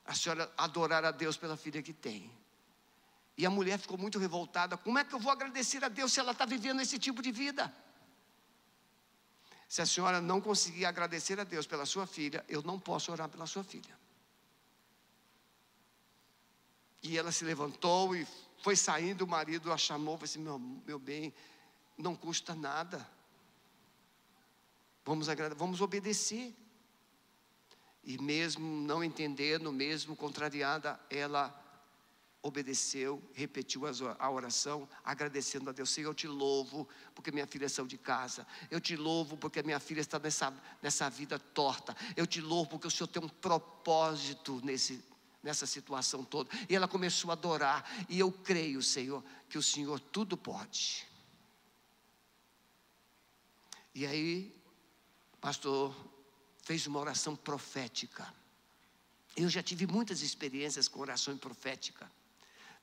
[0.10, 2.32] a senhora adorar a Deus pela filha que tem.
[3.38, 6.20] E a mulher ficou muito revoltada: como é que eu vou agradecer a Deus se
[6.20, 7.72] ela está vivendo esse tipo de vida?
[9.68, 13.30] Se a senhora não conseguir agradecer a Deus pela sua filha, eu não posso orar
[13.30, 13.96] pela sua filha.
[17.04, 18.28] E ela se levantou e
[18.64, 21.32] foi saindo, o marido a chamou, falou assim: meu, meu bem,
[22.00, 23.06] não custa nada.
[25.06, 26.56] Vamos, vamos obedecer.
[28.04, 31.54] E mesmo não entendendo, mesmo contrariada, ela
[32.42, 33.82] obedeceu, repetiu
[34.18, 35.90] a oração, agradecendo a Deus.
[35.90, 38.48] Senhor, eu te louvo porque minha filha saiu de casa.
[38.72, 41.96] Eu te louvo porque minha filha está nessa, nessa vida torta.
[42.16, 45.04] Eu te louvo porque o Senhor tem um propósito nesse,
[45.44, 46.50] nessa situação toda.
[46.70, 47.84] E ela começou a adorar.
[48.08, 51.09] E eu creio, Senhor, que o Senhor tudo pode.
[53.94, 54.56] E aí,
[55.42, 55.96] pastor
[56.64, 58.32] fez uma oração profética.
[59.36, 62.12] Eu já tive muitas experiências com oração profética.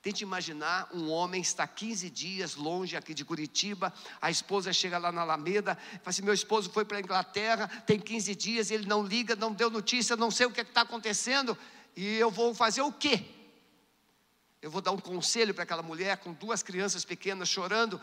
[0.03, 5.12] Tente imaginar um homem está 15 dias longe aqui de Curitiba, a esposa chega lá
[5.12, 9.05] na Alameda, fala assim: meu esposo foi para a Inglaterra, tem 15 dias, ele não
[9.05, 11.57] liga, não deu notícia, não sei o que é está acontecendo,
[11.95, 13.25] e eu vou fazer o quê?
[14.67, 18.01] Eu vou dar um conselho para aquela mulher com duas crianças pequenas chorando.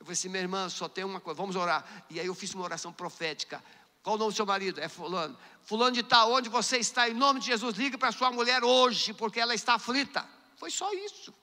[0.00, 1.84] Eu falei assim, minha irmã, só tem uma coisa, vamos orar.
[2.08, 3.62] E aí eu fiz uma oração profética.
[4.02, 4.80] Qual o nome do seu marido?
[4.80, 5.36] É fulano.
[5.62, 9.12] Fulano de tal, onde você está, em nome de Jesus, ligue para sua mulher hoje,
[9.12, 10.26] porque ela está aflita.
[10.56, 11.34] Foi só isso.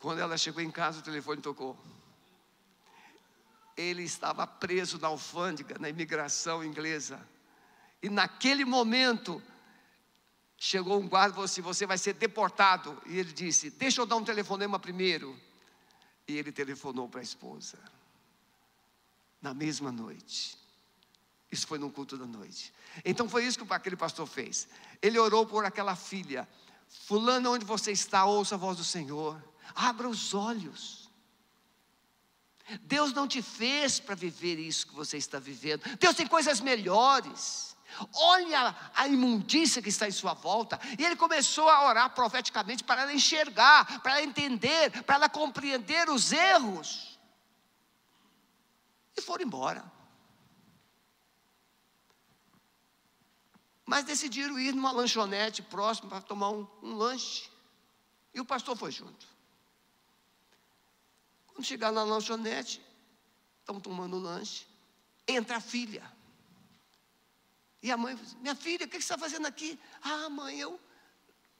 [0.00, 1.78] Quando ela chegou em casa, o telefone tocou.
[3.76, 7.24] Ele estava preso na alfândega, na imigração inglesa.
[8.02, 9.40] E naquele momento,
[10.56, 13.00] chegou um guarda e falou assim: Você vai ser deportado.
[13.06, 15.38] E ele disse: Deixa eu dar um telefonema primeiro.
[16.26, 17.78] E ele telefonou para a esposa.
[19.40, 20.58] Na mesma noite.
[21.50, 22.72] Isso foi no culto da noite.
[23.04, 24.66] Então foi isso que aquele pastor fez.
[25.00, 26.48] Ele orou por aquela filha.
[26.88, 29.42] Fulano, onde você está, ouça a voz do Senhor.
[29.74, 31.10] Abra os olhos.
[32.82, 35.82] Deus não te fez para viver isso que você está vivendo.
[35.98, 37.73] Deus tem coisas melhores.
[38.14, 40.80] Olha a imundícia que está em sua volta.
[40.98, 46.08] E ele começou a orar profeticamente para ela enxergar, para ela entender, para ela compreender
[46.08, 47.18] os erros.
[49.16, 49.84] E foram embora.
[53.86, 57.50] Mas decidiram ir numa lanchonete próxima para tomar um, um lanche.
[58.32, 59.26] E o pastor foi junto.
[61.46, 62.82] Quando chegar na lanchonete,
[63.60, 64.66] estão tomando lanche,
[65.28, 66.13] entra a filha.
[67.84, 69.78] E a mãe diz, minha filha, o que você está fazendo aqui?
[70.00, 70.80] Ah, mãe, eu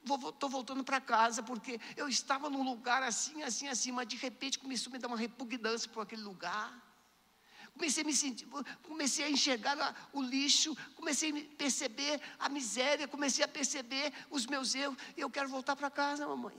[0.03, 4.59] estou voltando para casa porque eu estava num lugar assim, assim, assim, mas de repente
[4.59, 6.83] começou a me dar uma repugnância por aquele lugar.
[7.75, 8.49] Comecei a me sentir,
[8.85, 14.75] comecei a enxergar o lixo, comecei a perceber a miséria, comecei a perceber os meus
[14.75, 16.57] erros, e eu quero voltar para casa, mamãe.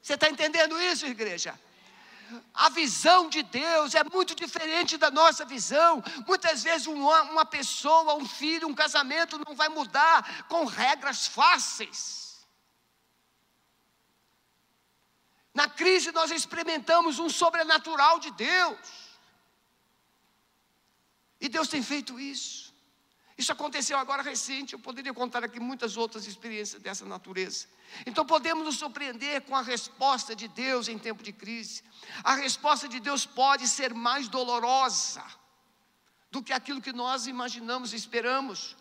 [0.00, 1.52] Você está entendendo isso, igreja?
[2.54, 6.02] A visão de Deus é muito diferente da nossa visão.
[6.26, 12.46] Muitas vezes, uma, pessoa, um filho, um casamento não vai mudar com regras fáceis.
[15.52, 18.78] Na crise, nós experimentamos um sobrenatural de Deus.
[21.40, 22.69] E Deus tem feito isso.
[23.40, 24.74] Isso aconteceu agora recente.
[24.74, 27.66] Eu poderia contar aqui muitas outras experiências dessa natureza.
[28.04, 31.82] Então podemos nos surpreender com a resposta de Deus em tempo de crise.
[32.22, 35.24] A resposta de Deus pode ser mais dolorosa
[36.30, 38.76] do que aquilo que nós imaginamos e esperamos.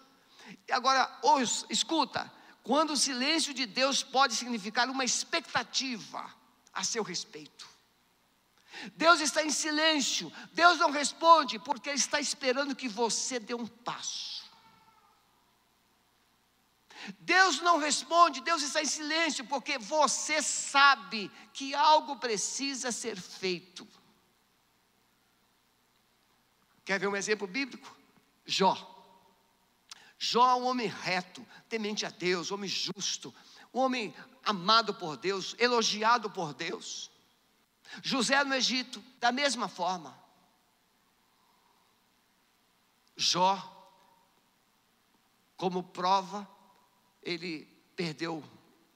[0.68, 2.30] E agora, ouça, escuta,
[2.62, 6.30] quando o silêncio de Deus pode significar uma expectativa
[6.74, 7.66] a seu respeito.
[8.98, 13.66] Deus está em silêncio, Deus não responde porque Ele está esperando que você dê um
[13.66, 14.49] passo.
[17.20, 23.88] Deus não responde, Deus está em silêncio, porque você sabe que algo precisa ser feito.
[26.84, 27.96] Quer ver um exemplo bíblico?
[28.46, 28.96] Jó.
[30.18, 33.34] Jó é um homem reto, temente a Deus, homem justo,
[33.74, 37.10] um homem amado por Deus, elogiado por Deus.
[38.04, 40.18] José no Egito, da mesma forma.
[43.16, 43.80] Jó,
[45.56, 46.48] como prova,
[47.30, 47.66] ele
[47.96, 48.44] perdeu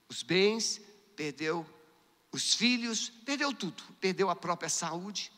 [0.10, 0.82] os bens,
[1.16, 1.64] perdeu
[2.32, 5.32] os filhos, perdeu tudo, perdeu a própria saúde.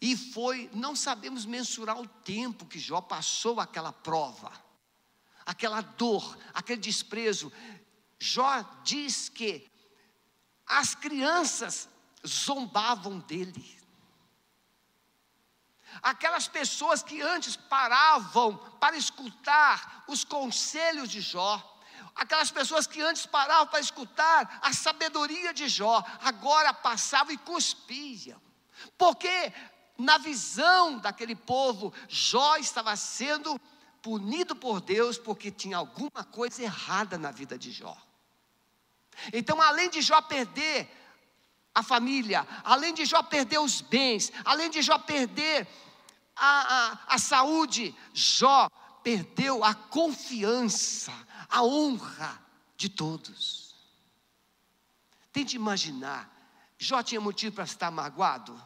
[0.00, 4.52] E foi, não sabemos mensurar o tempo que Jó passou aquela prova,
[5.44, 7.52] aquela dor, aquele desprezo.
[8.18, 9.68] Jó diz que
[10.64, 11.88] as crianças
[12.24, 13.80] zombavam dele.
[16.00, 21.71] Aquelas pessoas que antes paravam para escutar os conselhos de Jó,
[22.14, 28.40] aquelas pessoas que antes paravam para escutar a sabedoria de Jó, agora passavam e cuspiam,
[28.96, 29.52] porque
[29.98, 33.60] na visão daquele povo, Jó estava sendo
[34.00, 37.96] punido por Deus porque tinha alguma coisa errada na vida de Jó.
[39.32, 40.90] Então, além de Jó perder
[41.74, 45.68] a família, além de Jó perder os bens, além de Jó perder
[46.34, 48.68] a, a, a saúde, Jó
[49.02, 51.12] perdeu a confiança,
[51.52, 52.40] a honra
[52.76, 53.76] de todos.
[55.30, 56.30] Tente imaginar,
[56.78, 58.60] Jó tinha motivo para estar magoado?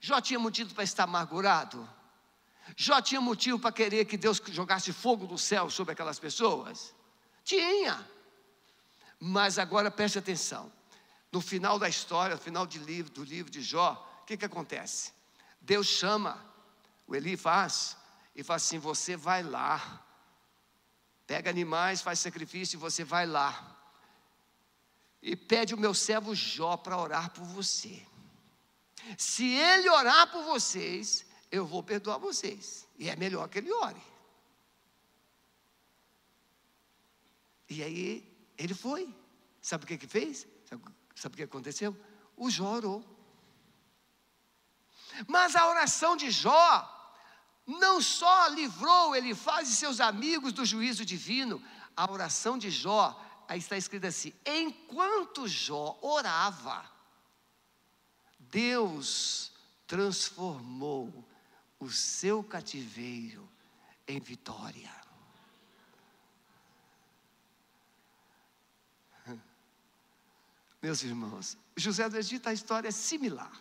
[0.00, 1.88] Jó tinha motivo para estar amargurado?
[2.76, 6.94] Jó tinha motivo para querer que Deus jogasse fogo do céu sobre aquelas pessoas?
[7.42, 8.06] Tinha.
[9.18, 10.72] Mas agora preste atenção.
[11.30, 13.92] No final da história, no final livro, do livro de Jó,
[14.22, 15.12] o que, que acontece?
[15.60, 16.44] Deus chama,
[17.06, 17.96] o Eli faz,
[18.34, 20.03] e fala assim: você vai lá,
[21.26, 23.70] pega animais, faz sacrifício e você vai lá.
[25.22, 28.06] E pede o meu servo Jó para orar por você.
[29.16, 32.86] Se ele orar por vocês, eu vou perdoar vocês.
[32.98, 34.02] E é melhor que ele ore.
[37.68, 39.14] E aí ele foi.
[39.60, 40.46] Sabe o que que fez?
[40.68, 40.82] Sabe,
[41.14, 41.96] sabe o que aconteceu?
[42.36, 43.04] O Jó orou.
[45.26, 46.94] Mas a oração de Jó
[47.66, 51.62] não só livrou ele faz e seus amigos do juízo divino,
[51.96, 56.84] a oração de Jó, aí está escrito assim: enquanto Jó orava,
[58.38, 59.52] Deus
[59.86, 61.24] transformou
[61.78, 63.48] o seu cativeiro
[64.06, 64.92] em vitória.
[70.82, 73.58] Meus irmãos, José do Egito, a história é similar.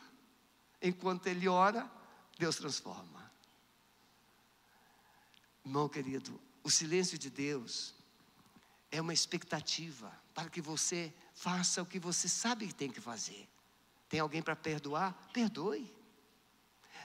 [0.82, 1.90] Enquanto ele ora,
[2.38, 3.32] Deus transforma.
[5.66, 7.94] Irmão querido, o silêncio de Deus
[8.92, 13.48] é uma expectativa para que você faça o que você sabe que tem que fazer.
[14.10, 15.14] Tem alguém para perdoar?
[15.34, 15.92] Perdoe.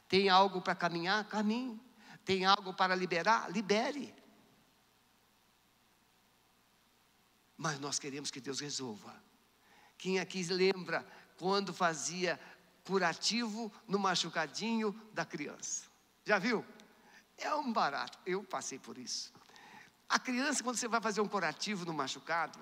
[0.09, 1.27] Tem algo para caminhar?
[1.29, 1.81] Caminhe.
[2.25, 3.51] Tem algo para liberar?
[3.51, 4.15] Libere.
[7.57, 9.15] Mas nós queremos que Deus resolva.
[9.97, 11.07] Quem aqui lembra
[11.39, 12.39] quando fazia
[12.85, 15.87] curativo no machucadinho da criança?
[16.25, 16.65] Já viu?
[17.39, 18.19] É um barato.
[18.27, 19.33] Eu passei por isso.
[20.09, 22.59] A criança, quando você vai fazer um curativo no machucado,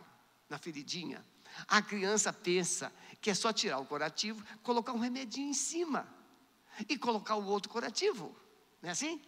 [0.48, 1.24] na feridinha,
[1.66, 6.06] a criança pensa que é só tirar o curativo, colocar um remedinho em cima
[6.88, 8.36] e colocar o outro curativo.
[8.82, 9.22] Não é assim?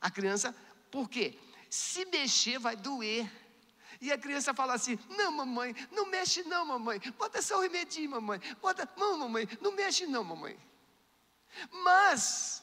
[0.00, 0.54] A criança,
[0.90, 1.38] por quê?
[1.68, 3.30] Se mexer vai doer.
[4.00, 6.98] E a criança fala assim: Não, mamãe, não mexe, não, mamãe.
[7.18, 8.40] Bota só o remedinho, mamãe.
[8.60, 10.58] Bota, não, mamãe, não mexe, não, mamãe.
[11.70, 12.59] Mas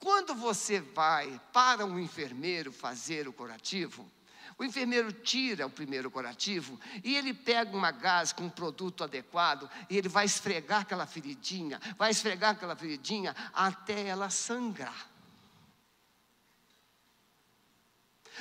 [0.00, 4.10] quando você vai para um enfermeiro fazer o curativo,
[4.56, 9.70] o enfermeiro tira o primeiro curativo e ele pega uma gás com um produto adequado
[9.88, 15.08] e ele vai esfregar aquela feridinha, vai esfregar aquela feridinha até ela sangrar.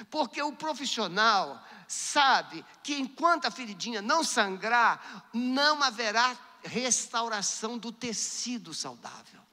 [0.09, 8.73] Porque o profissional sabe que enquanto a feridinha não sangrar, não haverá restauração do tecido
[8.73, 9.48] saudável.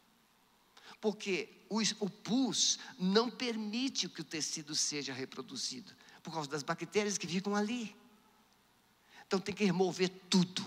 [1.06, 7.16] Porque o, o pus não permite que o tecido seja reproduzido, por causa das bactérias
[7.16, 7.94] que ficam ali.
[9.24, 10.66] Então tem que remover tudo.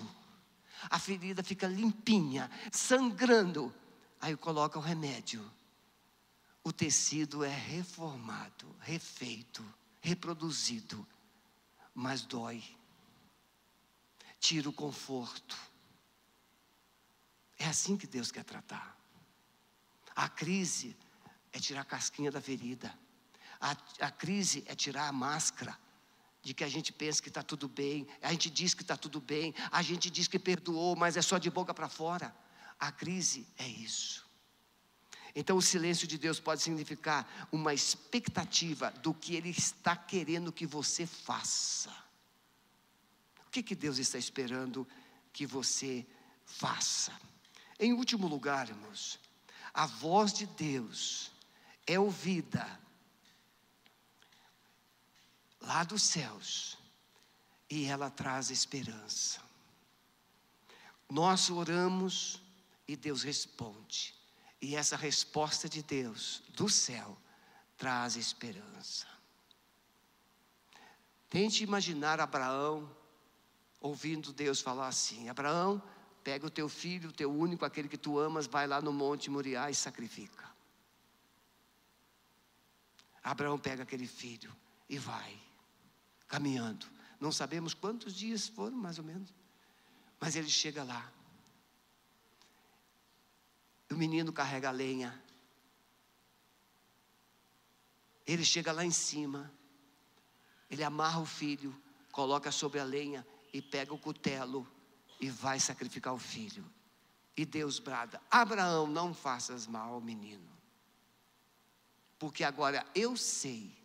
[0.90, 3.76] A ferida fica limpinha, sangrando.
[4.22, 5.44] Aí coloca o remédio.
[6.64, 9.62] O tecido é reformado, refeito,
[10.00, 11.06] reproduzido,
[11.94, 12.64] mas dói.
[14.40, 15.58] Tira o conforto.
[17.58, 18.99] É assim que Deus quer tratar.
[20.20, 20.98] A crise
[21.54, 22.94] é tirar a casquinha da ferida.
[23.58, 25.80] A, a crise é tirar a máscara
[26.42, 29.22] de que a gente pensa que está tudo bem, a gente diz que está tudo
[29.22, 32.36] bem, a gente diz que perdoou, mas é só de boca para fora.
[32.78, 34.28] A crise é isso.
[35.34, 40.66] Então, o silêncio de Deus pode significar uma expectativa do que Ele está querendo que
[40.66, 41.92] você faça.
[43.48, 44.86] O que, que Deus está esperando
[45.32, 46.06] que você
[46.44, 47.14] faça?
[47.80, 49.18] Em último lugar, irmãos,
[49.80, 51.32] a voz de Deus
[51.88, 52.68] é ouvida
[55.62, 56.78] lá dos céus
[57.70, 59.42] e ela traz esperança.
[61.10, 62.42] Nós oramos
[62.90, 64.14] e Deus responde,
[64.62, 67.18] e essa resposta de Deus do céu
[67.78, 69.08] traz esperança.
[71.30, 72.94] Tente imaginar Abraão
[73.80, 75.82] ouvindo Deus falar assim: Abraão,
[76.30, 79.32] Pega o teu filho, o teu único, aquele que tu amas, vai lá no monte
[79.32, 80.48] Moriá e sacrifica.
[83.24, 84.56] Abraão pega aquele filho
[84.88, 85.36] e vai,
[86.28, 86.86] caminhando.
[87.20, 89.34] Não sabemos quantos dias foram, mais ou menos.
[90.20, 91.12] Mas ele chega lá.
[93.90, 95.20] O menino carrega a lenha.
[98.28, 99.52] Ele chega lá em cima.
[100.70, 101.76] Ele amarra o filho,
[102.12, 104.68] coloca sobre a lenha e pega o cutelo
[105.20, 106.66] e vai sacrificar o filho.
[107.36, 110.50] E Deus brada: Abraão, não faças mal ao menino,
[112.18, 113.78] porque agora eu sei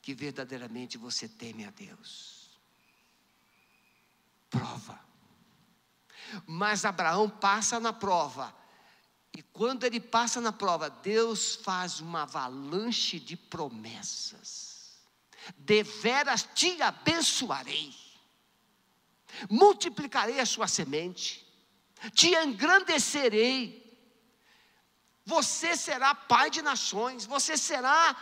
[0.00, 2.58] que verdadeiramente você teme a Deus.
[4.50, 5.00] Prova.
[6.46, 8.54] Mas Abraão passa na prova.
[9.34, 15.00] E quando ele passa na prova, Deus faz uma avalanche de promessas.
[15.56, 17.94] Deveras te abençoarei,
[19.48, 21.46] multiplicarei a sua semente,
[22.14, 23.80] te engrandecerei,
[25.24, 28.16] você será pai de nações, você será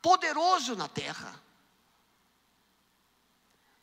[0.00, 1.40] poderoso na terra.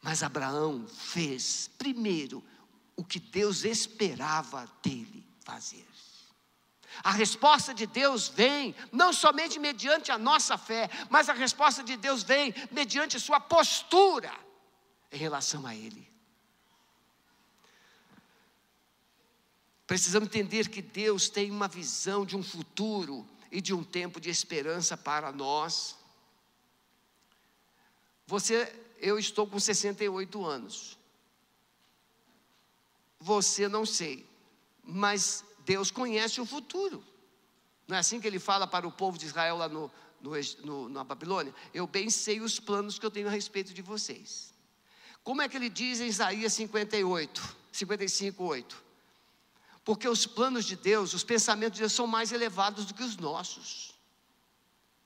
[0.02, 2.44] Mas Abraão fez primeiro
[2.96, 5.88] o que Deus esperava dele fazer.
[7.04, 11.96] A resposta de Deus vem não somente mediante a nossa fé, mas a resposta de
[11.96, 14.34] Deus vem mediante sua postura
[15.12, 16.09] em relação a Ele.
[19.90, 24.30] Precisamos entender que Deus tem uma visão de um futuro e de um tempo de
[24.30, 25.98] esperança para nós.
[28.28, 30.96] Você, eu estou com 68 anos.
[33.20, 34.30] Você não sei,
[34.84, 37.04] mas Deus conhece o futuro.
[37.88, 40.34] Não é assim que ele fala para o povo de Israel lá no, no,
[40.64, 41.52] no, na Babilônia?
[41.74, 44.54] Eu bem sei os planos que eu tenho a respeito de vocês.
[45.24, 48.89] Como é que ele diz em Isaías 58, 55, 8?
[49.90, 53.18] Porque os planos de Deus, os pensamentos de Deus são mais elevados do que os
[53.18, 53.92] nossos,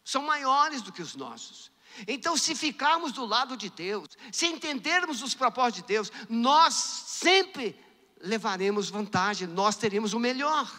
[0.03, 1.71] são maiores do que os nossos.
[2.05, 7.79] Então, se ficarmos do lado de Deus, se entendermos os propósitos de Deus, nós sempre
[8.19, 10.69] levaremos vantagem, nós teremos o melhor.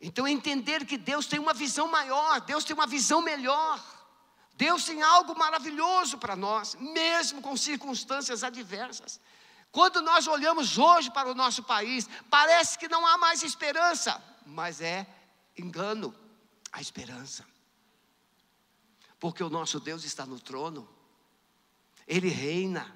[0.00, 3.84] Então, entender que Deus tem uma visão maior, Deus tem uma visão melhor,
[4.54, 9.18] Deus tem algo maravilhoso para nós, mesmo com circunstâncias adversas.
[9.74, 14.80] Quando nós olhamos hoje para o nosso país, parece que não há mais esperança, mas
[14.80, 15.06] é
[15.58, 16.14] engano
[16.72, 17.44] a esperança
[19.24, 20.86] porque o nosso Deus está no trono,
[22.06, 22.94] Ele reina.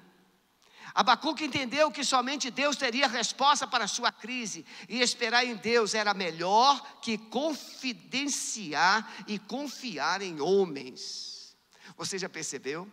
[0.93, 5.95] Abacuque entendeu que somente Deus teria resposta para a sua crise, e esperar em Deus
[5.95, 11.57] era melhor que confidenciar e confiar em homens.
[11.97, 12.87] Você já percebeu?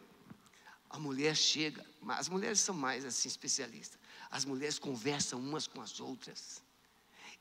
[0.89, 3.99] A mulher chega, as mulheres são mais assim especialistas.
[4.31, 6.63] As mulheres conversam umas com as outras,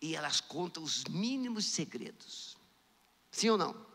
[0.01, 2.57] e elas contam os mínimos segredos.
[3.31, 3.85] Sim ou não?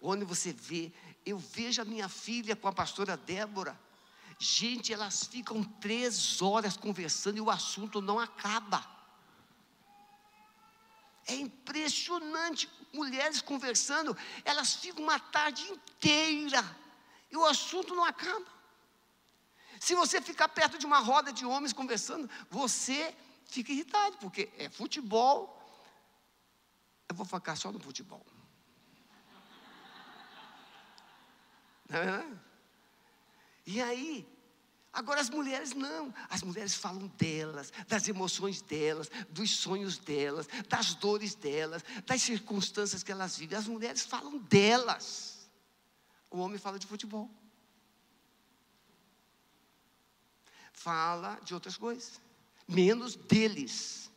[0.00, 0.92] Onde você vê,
[1.24, 3.78] eu vejo a minha filha com a pastora Débora.
[4.38, 8.84] Gente, elas ficam três horas conversando e o assunto não acaba.
[11.26, 16.64] É impressionante, mulheres conversando, elas ficam uma tarde inteira
[17.30, 18.59] e o assunto não acaba.
[19.80, 23.16] Se você ficar perto de uma roda de homens conversando, você
[23.46, 25.58] fica irritado, porque é futebol.
[27.08, 28.24] Eu vou focar só no futebol.
[33.64, 34.28] E aí,
[34.92, 40.92] agora as mulheres não, as mulheres falam delas, das emoções delas, dos sonhos delas, das
[40.94, 43.56] dores delas, das circunstâncias que elas vivem.
[43.56, 45.48] As mulheres falam delas.
[46.30, 47.30] O homem fala de futebol.
[50.80, 52.22] Fala de outras coisas,
[52.66, 54.10] menos deles.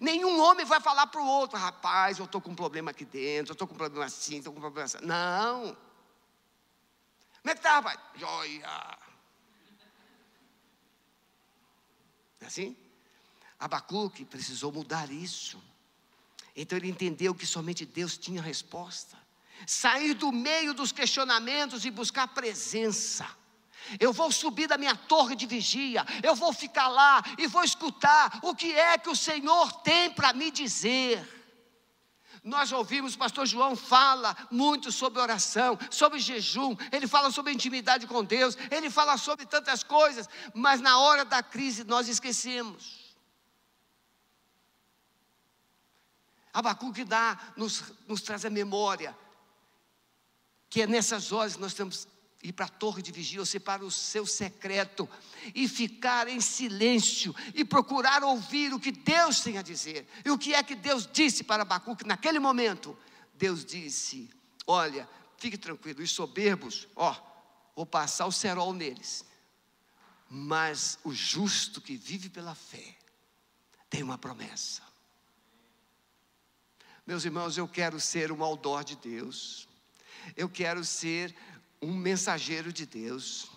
[0.00, 3.52] Nenhum homem vai falar para o outro, rapaz, eu estou com um problema aqui dentro,
[3.52, 4.98] eu estou com um problema assim, estou com um problema assim.
[5.02, 5.76] Não.
[7.40, 8.00] Como é que está, rapaz?
[8.16, 8.98] Joia.
[12.40, 12.76] É assim?
[13.56, 15.62] Abacuque precisou mudar isso.
[16.56, 19.16] Então ele entendeu que somente Deus tinha resposta.
[19.68, 23.38] Sair do meio dos questionamentos e buscar presença.
[23.98, 28.38] Eu vou subir da minha torre de vigia, eu vou ficar lá e vou escutar
[28.42, 31.38] o que é que o Senhor tem para me dizer.
[32.42, 38.06] Nós ouvimos o pastor João fala muito sobre oração, sobre jejum, ele fala sobre intimidade
[38.06, 43.14] com Deus, ele fala sobre tantas coisas, mas na hora da crise nós esquecemos.
[46.52, 49.16] Abacuque dá, nos, nos traz a memória,
[50.68, 52.08] que é nessas horas que nós temos
[52.42, 55.08] ir para a torre de vigia, ou para o seu secreto,
[55.54, 60.08] e ficar em silêncio, e procurar ouvir o que Deus tem a dizer.
[60.24, 62.96] E o que é que Deus disse para Abacuque naquele momento?
[63.34, 64.30] Deus disse:
[64.66, 67.14] Olha, fique tranquilo, os soberbos, ó,
[67.76, 69.24] vou passar o cerol neles,
[70.28, 72.96] mas o justo que vive pela fé
[73.88, 74.82] tem uma promessa.
[77.06, 79.68] Meus irmãos, eu quero ser um aldor de Deus,
[80.36, 81.34] eu quero ser
[81.80, 83.50] um mensageiro de Deus.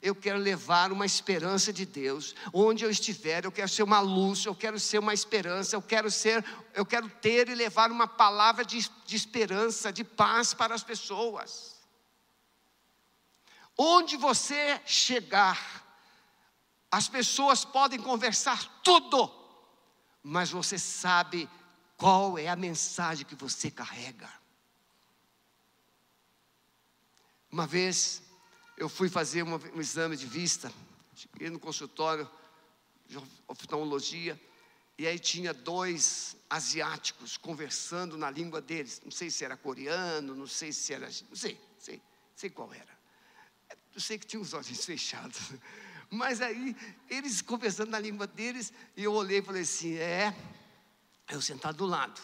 [0.00, 2.34] Eu quero levar uma esperança de Deus.
[2.52, 6.10] Onde eu estiver, eu quero ser uma luz, eu quero ser uma esperança, eu quero
[6.10, 6.44] ser,
[6.74, 11.76] eu quero ter e levar uma palavra de, de esperança, de paz para as pessoas.
[13.76, 15.82] Onde você chegar,
[16.90, 19.30] as pessoas podem conversar tudo,
[20.22, 21.48] mas você sabe
[21.96, 24.41] qual é a mensagem que você carrega.
[27.52, 28.22] Uma vez
[28.78, 30.72] eu fui fazer uma, um exame de vista,
[31.14, 32.26] cheguei no consultório
[33.06, 34.40] de oftalmologia,
[34.96, 39.02] e aí tinha dois asiáticos conversando na língua deles.
[39.04, 41.06] Não sei se era coreano, não sei se era.
[41.28, 42.00] Não sei, sei,
[42.34, 42.98] sei qual era.
[43.94, 45.38] Eu sei que tinha os olhos fechados.
[46.08, 46.74] Mas aí,
[47.10, 50.34] eles conversando na língua deles, e eu olhei e falei assim: é,
[51.28, 52.18] eu sentado do lado.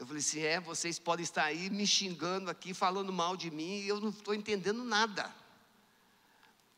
[0.00, 3.80] Eu falei assim: é, vocês podem estar aí me xingando aqui, falando mal de mim,
[3.80, 5.30] e eu não estou entendendo nada.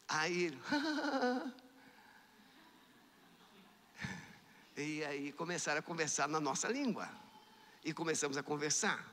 [0.08, 0.58] Aí ele,
[4.76, 7.08] e aí começaram a conversar na nossa língua.
[7.84, 9.08] E começamos a conversar.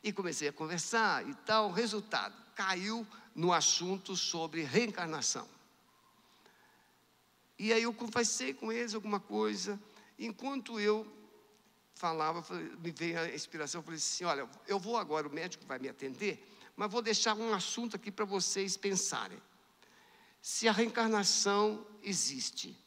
[0.00, 1.72] E comecei a conversar e tal.
[1.72, 3.04] Resultado, caiu
[3.34, 5.48] no assunto sobre reencarnação.
[7.58, 9.76] E aí eu conversei com eles alguma coisa.
[10.16, 11.04] Enquanto eu
[12.04, 12.44] falava,
[12.82, 16.46] me veio a inspiração, falei assim: olha, eu vou agora, o médico vai me atender,
[16.76, 19.40] mas vou deixar um assunto aqui para vocês pensarem.
[20.42, 22.78] Se a reencarnação existe,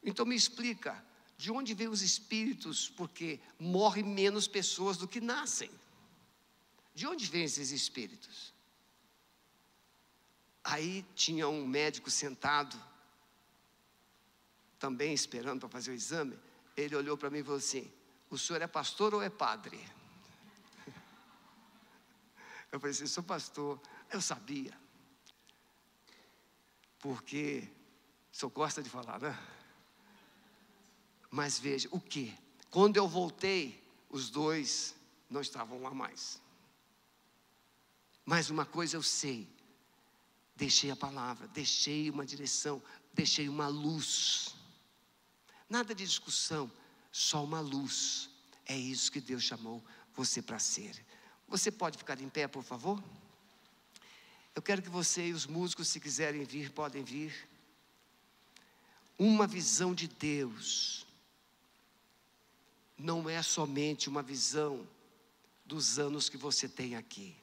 [0.00, 1.04] então me explica,
[1.36, 5.70] de onde vêm os espíritos, porque morrem menos pessoas do que nascem.
[6.94, 8.54] De onde vêm esses espíritos?
[10.62, 12.80] Aí tinha um médico sentado
[14.78, 16.38] também esperando para fazer o exame,
[16.76, 17.90] ele olhou para mim e falou assim:
[18.28, 19.78] O senhor é pastor ou é padre?
[22.72, 23.80] Eu falei assim: Sou pastor.
[24.10, 24.76] Eu sabia.
[26.98, 27.68] Porque
[28.32, 29.38] só gosta de falar, né?
[31.30, 32.36] Mas veja, o que?
[32.70, 34.94] Quando eu voltei, os dois
[35.30, 36.40] não estavam lá mais.
[38.24, 39.48] Mas uma coisa eu sei:
[40.54, 44.54] deixei a palavra, deixei uma direção, deixei uma luz.
[45.68, 46.70] Nada de discussão,
[47.16, 48.28] só uma luz.
[48.66, 49.82] É isso que Deus chamou
[50.14, 51.02] você para ser.
[51.48, 53.02] Você pode ficar em pé, por favor?
[54.54, 57.48] Eu quero que você e os músicos, se quiserem vir, podem vir.
[59.18, 61.06] Uma visão de Deus
[62.98, 64.86] não é somente uma visão
[65.64, 67.34] dos anos que você tem aqui.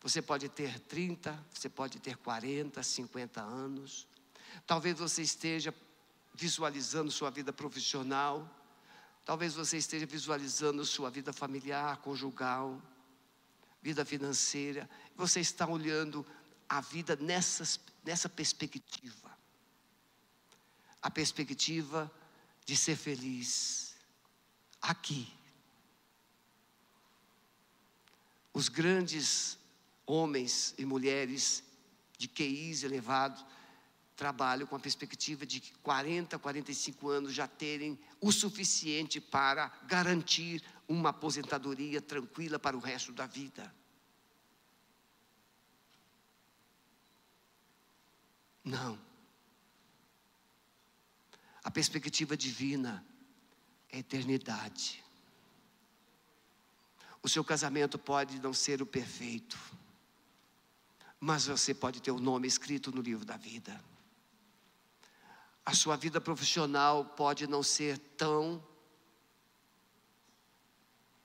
[0.00, 4.06] Você pode ter 30, você pode ter 40, 50 anos.
[4.64, 5.74] Talvez você esteja
[6.36, 8.48] visualizando sua vida profissional,
[9.24, 12.80] talvez você esteja visualizando sua vida familiar, conjugal,
[13.82, 14.88] vida financeira.
[15.16, 16.24] Você está olhando
[16.68, 19.36] a vida nessas, nessa perspectiva.
[21.00, 22.10] A perspectiva
[22.64, 23.96] de ser feliz
[24.82, 25.32] aqui.
[28.52, 29.58] Os grandes
[30.04, 31.62] homens e mulheres
[32.18, 33.44] de QIs elevados
[34.16, 40.64] trabalho com a perspectiva de que 40, 45 anos já terem o suficiente para garantir
[40.88, 43.72] uma aposentadoria tranquila para o resto da vida.
[48.64, 48.98] Não.
[51.62, 53.04] A perspectiva divina
[53.90, 55.04] é eternidade.
[57.22, 59.58] O seu casamento pode não ser o perfeito,
[61.20, 63.78] mas você pode ter o nome escrito no livro da vida.
[65.66, 68.62] A sua vida profissional pode não ser tão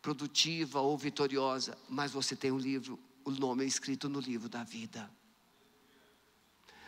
[0.01, 4.63] produtiva ou vitoriosa, mas você tem um livro, o nome é escrito no livro da
[4.63, 5.07] vida.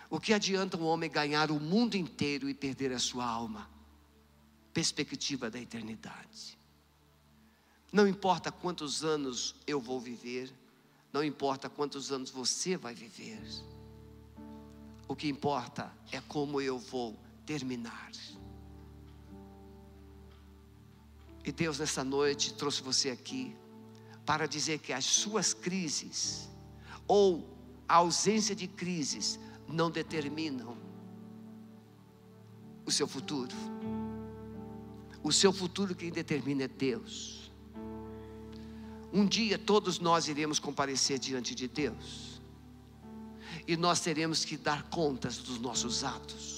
[0.09, 3.69] O que adianta um homem ganhar o mundo inteiro e perder a sua alma?
[4.73, 6.57] Perspectiva da eternidade.
[7.91, 10.51] Não importa quantos anos eu vou viver,
[11.11, 13.39] não importa quantos anos você vai viver.
[15.07, 18.11] O que importa é como eu vou terminar.
[21.45, 23.55] E Deus, nessa noite, trouxe você aqui
[24.25, 26.49] para dizer que as suas crises,
[27.05, 27.45] ou
[27.87, 29.37] a ausência de crises,
[29.67, 30.77] não determinam
[32.85, 33.55] o seu futuro.
[35.21, 37.51] O seu futuro quem determina é Deus.
[39.11, 42.41] Um dia todos nós iremos comparecer diante de Deus.
[43.67, 46.52] E nós teremos que dar contas dos nossos atos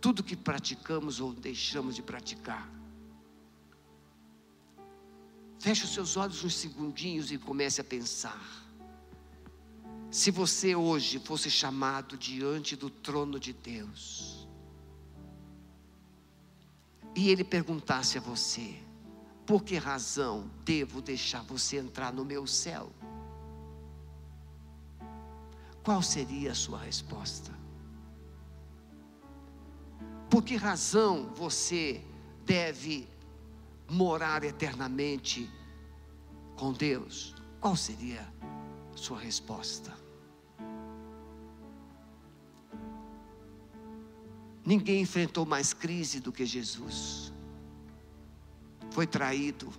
[0.00, 2.68] tudo que praticamos ou deixamos de praticar.
[5.58, 8.40] Feche os seus olhos uns segundinhos e comece a pensar.
[10.10, 14.48] Se você hoje fosse chamado diante do trono de Deus,
[17.14, 18.74] e Ele perguntasse a você:
[19.46, 22.90] por que razão devo deixar você entrar no meu céu?
[25.82, 27.59] Qual seria a sua resposta?
[30.30, 32.04] Por que razão você
[32.44, 33.08] deve
[33.88, 35.50] morar eternamente
[36.56, 37.34] com Deus?
[37.60, 38.32] Qual seria
[38.94, 39.92] sua resposta?
[44.64, 47.32] Ninguém enfrentou mais crise do que Jesus.
[48.92, 49.72] Foi traído,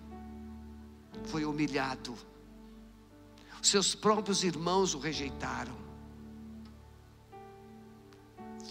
[1.28, 2.14] foi humilhado.
[3.62, 5.80] Seus próprios irmãos o rejeitaram.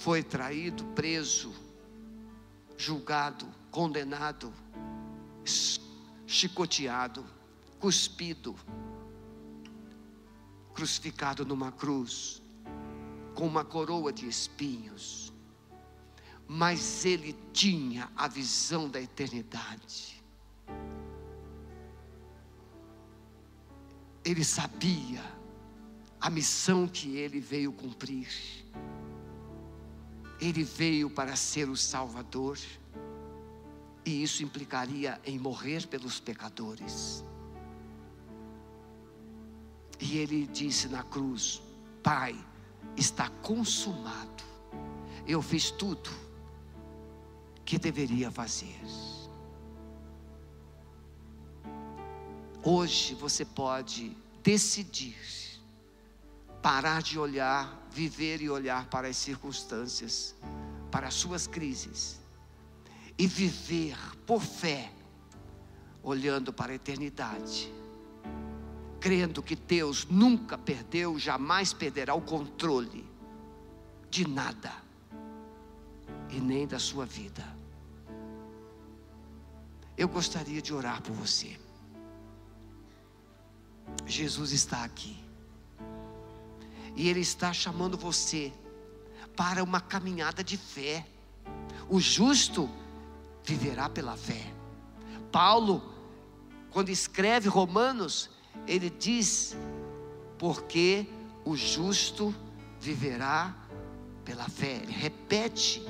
[0.00, 1.69] Foi traído, preso,
[2.80, 4.50] julgado, condenado,
[6.26, 7.26] chicoteado,
[7.78, 8.56] cuspido,
[10.72, 12.42] crucificado numa cruz,
[13.34, 15.30] com uma coroa de espinhos.
[16.48, 20.24] Mas ele tinha a visão da eternidade.
[24.24, 25.22] Ele sabia
[26.18, 28.28] a missão que ele veio cumprir.
[30.40, 32.58] Ele veio para ser o Salvador,
[34.04, 37.22] e isso implicaria em morrer pelos pecadores.
[40.00, 41.62] E ele disse na cruz:
[42.02, 42.34] Pai,
[42.96, 44.42] está consumado.
[45.26, 46.10] Eu fiz tudo
[47.64, 48.80] que deveria fazer.
[52.62, 55.16] Hoje você pode decidir
[56.62, 60.34] parar de olhar, viver e olhar para as circunstâncias,
[60.90, 62.20] para as suas crises
[63.18, 63.96] e viver
[64.26, 64.92] por fé,
[66.02, 67.72] olhando para a eternidade
[69.00, 73.08] crendo que Deus nunca perdeu, jamais perderá o controle
[74.10, 74.72] de nada
[76.28, 77.44] e nem da sua vida.
[79.96, 81.58] Eu gostaria de orar por você.
[84.06, 85.18] Jesus está aqui.
[86.96, 88.52] E Ele está chamando você
[89.36, 91.06] para uma caminhada de fé.
[91.88, 92.68] O justo
[93.44, 94.52] viverá pela fé.
[95.32, 95.82] Paulo,
[96.70, 98.30] quando escreve Romanos,
[98.66, 99.56] ele diz:
[100.38, 101.06] porque
[101.44, 102.34] o justo
[102.80, 103.54] viverá
[104.24, 104.80] pela fé.
[104.82, 105.82] Ele repete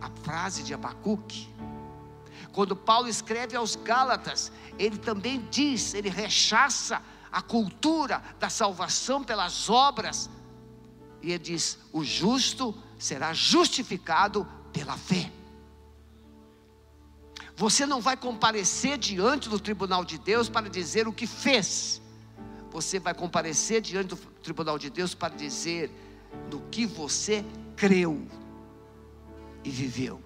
[0.00, 1.48] a frase de Abacuque.
[2.52, 9.68] Quando Paulo escreve aos Gálatas, ele também diz, ele rechaça a cultura da salvação pelas
[9.68, 10.30] obras.
[11.26, 15.30] E ele diz: o justo será justificado pela fé.
[17.54, 22.00] Você não vai comparecer diante do tribunal de Deus para dizer o que fez
[22.76, 25.90] você vai comparecer diante do tribunal de Deus para dizer
[26.52, 27.42] no que você
[27.74, 28.28] creu
[29.64, 30.22] e viveu.